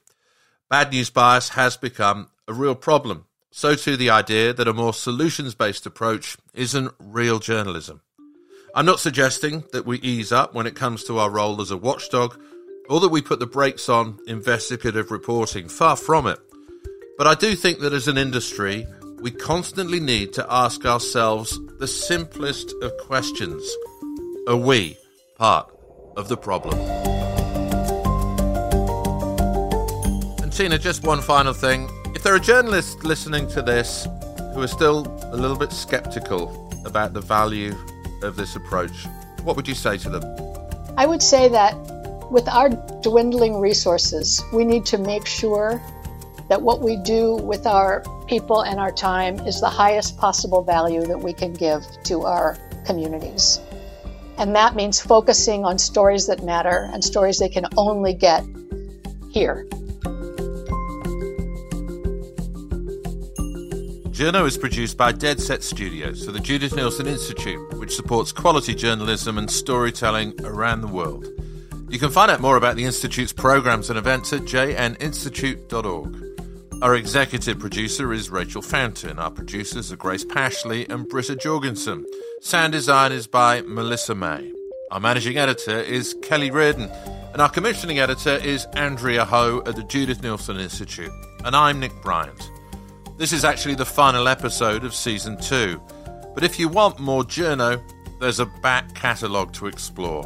Bad 0.71 0.93
news 0.93 1.11
bias 1.11 1.51
has 1.51 1.77
become 1.77 2.31
a 2.49 2.55
real 2.55 2.75
problem. 2.75 3.27
So 3.51 3.75
too 3.75 3.99
the 3.99 4.09
idea 4.09 4.55
that 4.55 4.67
a 4.67 4.73
more 4.73 4.95
solutions 4.95 5.55
based 5.55 5.85
approach 5.85 6.39
isn't 6.55 6.95
real 6.99 7.39
journalism. 7.39 8.01
I'm 8.75 8.87
not 8.87 9.01
suggesting 9.01 9.65
that 9.73 9.85
we 9.85 9.99
ease 9.99 10.33
up 10.33 10.55
when 10.55 10.67
it 10.67 10.75
comes 10.75 11.05
to 11.05 11.19
our 11.19 11.29
role 11.29 11.61
as 11.61 11.71
a 11.71 11.77
watchdog 11.77 12.41
or 12.89 12.99
that 13.01 13.09
we 13.11 13.21
put 13.21 13.41
the 13.41 13.47
brakes 13.47 13.91
on 13.91 14.19
investigative 14.27 15.11
reporting. 15.11 15.69
Far 15.69 15.97
from 15.97 16.27
it. 16.27 16.39
But 17.19 17.27
I 17.27 17.35
do 17.35 17.55
think 17.55 17.81
that 17.81 17.93
as 17.93 18.09
an 18.09 18.17
industry, 18.17 18.87
we 19.21 19.31
constantly 19.31 20.01
need 20.01 20.33
to 20.33 20.47
ask 20.51 20.87
ourselves 20.87 21.59
the 21.79 21.87
simplest 21.87 22.75
of 22.83 22.97
questions 22.99 23.63
are 24.49 24.57
we 24.57 24.97
part 25.37 25.71
of 26.17 26.29
the 26.29 26.37
problem? 26.37 26.79
And 30.43 30.51
Tina, 30.51 30.79
just 30.79 31.05
one 31.05 31.21
final 31.21 31.53
thing. 31.53 31.91
If 32.15 32.23
there 32.23 32.35
are 32.35 32.39
journalists 32.39 33.03
listening 33.05 33.47
to 33.49 33.63
this 33.63 34.09
who 34.55 34.63
are 34.63 34.69
still 34.69 35.07
a 35.33 35.37
little 35.37 35.57
bit 35.57 35.73
skeptical 35.73 36.71
about 36.87 37.13
the 37.13 37.21
value 37.21 37.75
of 38.23 38.37
this 38.37 38.57
approach, 38.57 39.07
what 39.45 39.55
would 39.55 39.69
you 39.69 39.75
say 39.75 39.99
to 39.99 40.11
them? 40.11 40.25
I 40.97 41.07
would 41.07 41.23
say 41.23 41.49
that 41.49 41.77
with 42.31 42.49
our 42.49 42.71
dwindling 43.03 43.61
resources, 43.61 44.43
we 44.53 44.65
need 44.65 44.87
to 44.87 44.99
make 44.99 45.27
sure 45.27 45.81
that 46.51 46.63
what 46.63 46.81
we 46.81 46.97
do 46.97 47.37
with 47.37 47.65
our 47.65 48.03
people 48.27 48.63
and 48.63 48.81
our 48.81 48.91
time 48.91 49.39
is 49.47 49.61
the 49.61 49.71
highest 49.71 50.19
possible 50.19 50.63
value 50.63 51.01
that 51.07 51.21
we 51.21 51.33
can 51.33 51.53
give 51.53 51.87
to 52.03 52.23
our 52.23 52.59
communities. 52.85 53.61
And 54.37 54.57
that 54.57 54.75
means 54.75 55.01
focusing 55.01 55.65
on 55.65 55.79
stories 55.79 56.27
that 56.27 56.43
matter 56.43 56.91
and 56.93 57.05
stories 57.05 57.39
they 57.39 57.49
can 57.49 57.67
only 57.77 58.15
get 58.15 58.45
here. 59.31 59.65
Journo 64.11 64.45
is 64.45 64.59
produced 64.59 64.97
by 64.97 65.13
Dead 65.13 65.41
Set 65.41 65.63
Studios 65.63 66.25
for 66.25 66.33
the 66.33 66.41
Judith 66.41 66.73
Neilson 66.73 67.07
Institute, 67.07 67.79
which 67.79 67.95
supports 67.95 68.33
quality 68.33 68.75
journalism 68.75 69.39
and 69.39 69.49
storytelling 69.49 70.35
around 70.45 70.81
the 70.81 70.89
world. 70.89 71.29
You 71.89 72.01
can 72.01 72.11
find 72.11 72.29
out 72.29 72.41
more 72.41 72.57
about 72.57 72.75
the 72.75 72.85
Institute's 72.85 73.33
programs 73.33 73.89
and 73.89 73.99
events 73.99 74.33
at 74.33 74.43
jninstitute.org. 74.43 76.30
Our 76.83 76.95
executive 76.95 77.59
producer 77.59 78.11
is 78.11 78.31
Rachel 78.31 78.63
Fountain. 78.63 79.19
Our 79.19 79.31
producers 79.31 79.93
are 79.93 79.97
Grace 79.97 80.25
Pashley 80.25 80.89
and 80.89 81.07
Britta 81.07 81.37
Jorgensen. 81.37 82.07
Sound 82.41 82.73
design 82.73 83.13
is 83.13 83.27
by 83.27 83.61
Melissa 83.61 84.15
May. 84.15 84.51
Our 84.91 84.99
managing 84.99 85.37
editor 85.37 85.79
is 85.79 86.17
Kelly 86.23 86.51
Reardon. 86.51 86.89
And 87.35 87.43
our 87.43 87.51
commissioning 87.51 87.99
editor 87.99 88.37
is 88.37 88.65
Andrea 88.77 89.27
Ho 89.27 89.63
at 89.67 89.77
the 89.77 89.85
Judith 89.85 90.23
Neilson 90.23 90.59
Institute. 90.59 91.13
And 91.45 91.55
I'm 91.55 91.81
Nick 91.81 91.93
Bryant. 92.01 92.51
This 93.19 93.35
is 93.35 93.45
actually 93.45 93.75
the 93.75 93.85
final 93.85 94.27
episode 94.27 94.83
of 94.83 94.95
season 94.95 95.39
two. 95.39 95.79
But 96.35 96.45
if 96.45 96.59
you 96.59 96.69
want 96.69 96.99
more 96.99 97.25
Journo, 97.25 97.79
there's 98.21 98.41
a 98.41 98.47
back 98.63 98.95
catalogue 98.95 99.53
to 99.53 99.67
explore. 99.67 100.25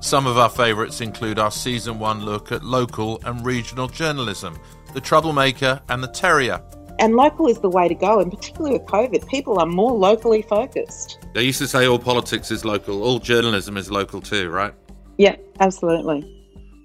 Some 0.00 0.26
of 0.26 0.36
our 0.36 0.50
favourites 0.50 1.00
include 1.00 1.38
our 1.38 1.50
season 1.50 1.98
one 1.98 2.22
look 2.22 2.52
at 2.52 2.62
local 2.62 3.18
and 3.24 3.44
regional 3.46 3.88
journalism 3.88 4.58
the 4.96 5.00
troublemaker, 5.02 5.78
and 5.90 6.02
the 6.02 6.08
terrier. 6.08 6.58
And 6.98 7.16
local 7.16 7.48
is 7.48 7.60
the 7.60 7.68
way 7.68 7.86
to 7.86 7.94
go, 7.94 8.18
and 8.18 8.32
particularly 8.32 8.78
with 8.78 8.86
COVID, 8.88 9.28
people 9.28 9.60
are 9.60 9.66
more 9.66 9.92
locally 9.92 10.40
focused. 10.40 11.18
They 11.34 11.42
used 11.42 11.58
to 11.58 11.68
say 11.68 11.86
all 11.86 11.98
politics 11.98 12.50
is 12.50 12.64
local, 12.64 13.02
all 13.02 13.18
journalism 13.18 13.76
is 13.76 13.90
local 13.90 14.22
too, 14.22 14.48
right? 14.48 14.72
Yeah, 15.18 15.36
absolutely. 15.60 16.32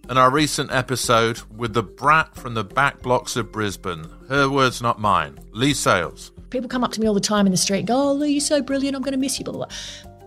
And 0.09 0.19
our 0.19 0.29
recent 0.29 0.73
episode 0.73 1.39
with 1.55 1.73
the 1.73 1.83
brat 1.83 2.35
from 2.35 2.53
the 2.53 2.65
back 2.65 3.01
blocks 3.01 3.37
of 3.37 3.49
Brisbane, 3.49 4.05
her 4.27 4.49
words, 4.49 4.81
not 4.81 4.99
mine, 4.99 5.39
Leigh 5.53 5.73
Sales. 5.73 6.33
People 6.49 6.67
come 6.67 6.83
up 6.83 6.91
to 6.91 6.99
me 6.99 7.07
all 7.07 7.13
the 7.13 7.21
time 7.21 7.45
in 7.45 7.53
the 7.53 7.57
street 7.57 7.79
and 7.79 7.87
go, 7.87 8.09
Oh, 8.09 8.13
Leigh, 8.13 8.31
you're 8.31 8.41
so 8.41 8.61
brilliant, 8.61 8.93
I'm 8.93 9.03
going 9.03 9.13
to 9.13 9.17
miss 9.17 9.39
you, 9.39 9.45
blah, 9.45 9.53
blah, 9.53 9.67
blah. 9.67 9.75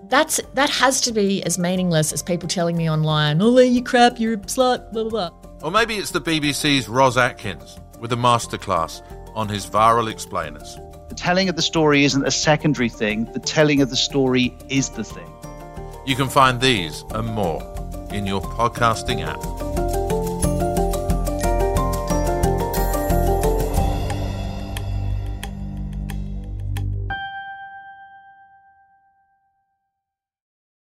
That's, 0.09 0.41
that 0.55 0.71
has 0.71 1.03
to 1.03 1.13
be 1.13 1.43
as 1.43 1.59
meaningless 1.59 2.15
as 2.15 2.23
people 2.23 2.49
telling 2.49 2.79
me 2.79 2.91
online, 2.91 3.43
Oh, 3.43 3.51
Leigh, 3.51 3.67
you 3.67 3.85
crap, 3.85 4.19
you're 4.19 4.33
a 4.33 4.37
slut, 4.39 4.91
blah, 4.91 5.05
blah, 5.05 5.29
blah. 5.29 5.44
Or 5.65 5.71
maybe 5.71 5.95
it's 5.95 6.11
the 6.11 6.21
BBC's 6.21 6.91
Ros 6.91 7.17
Atkins 7.17 7.81
with 7.99 8.13
a 8.13 8.17
masterclass 8.17 9.01
on 9.35 9.49
his 9.49 9.65
viral 9.65 10.13
explainers. 10.13 10.77
The 11.09 11.15
telling 11.15 11.49
of 11.49 11.57
the 11.57 11.63
story 11.63 12.05
isn't 12.05 12.23
a 12.23 12.31
secondary 12.31 12.91
thing, 12.91 13.33
the 13.33 13.41
telling 13.41 13.81
of 13.81 13.89
the 13.89 13.97
story 13.97 14.55
is 14.69 14.91
the 14.91 15.05
thing. 15.05 15.27
You 16.05 16.17
can 16.17 16.29
find 16.29 16.61
these 16.61 17.03
and 17.13 17.29
more 17.29 17.63
in 18.11 18.27
your 18.27 18.43
podcasting 18.43 19.23
app. 19.27 19.84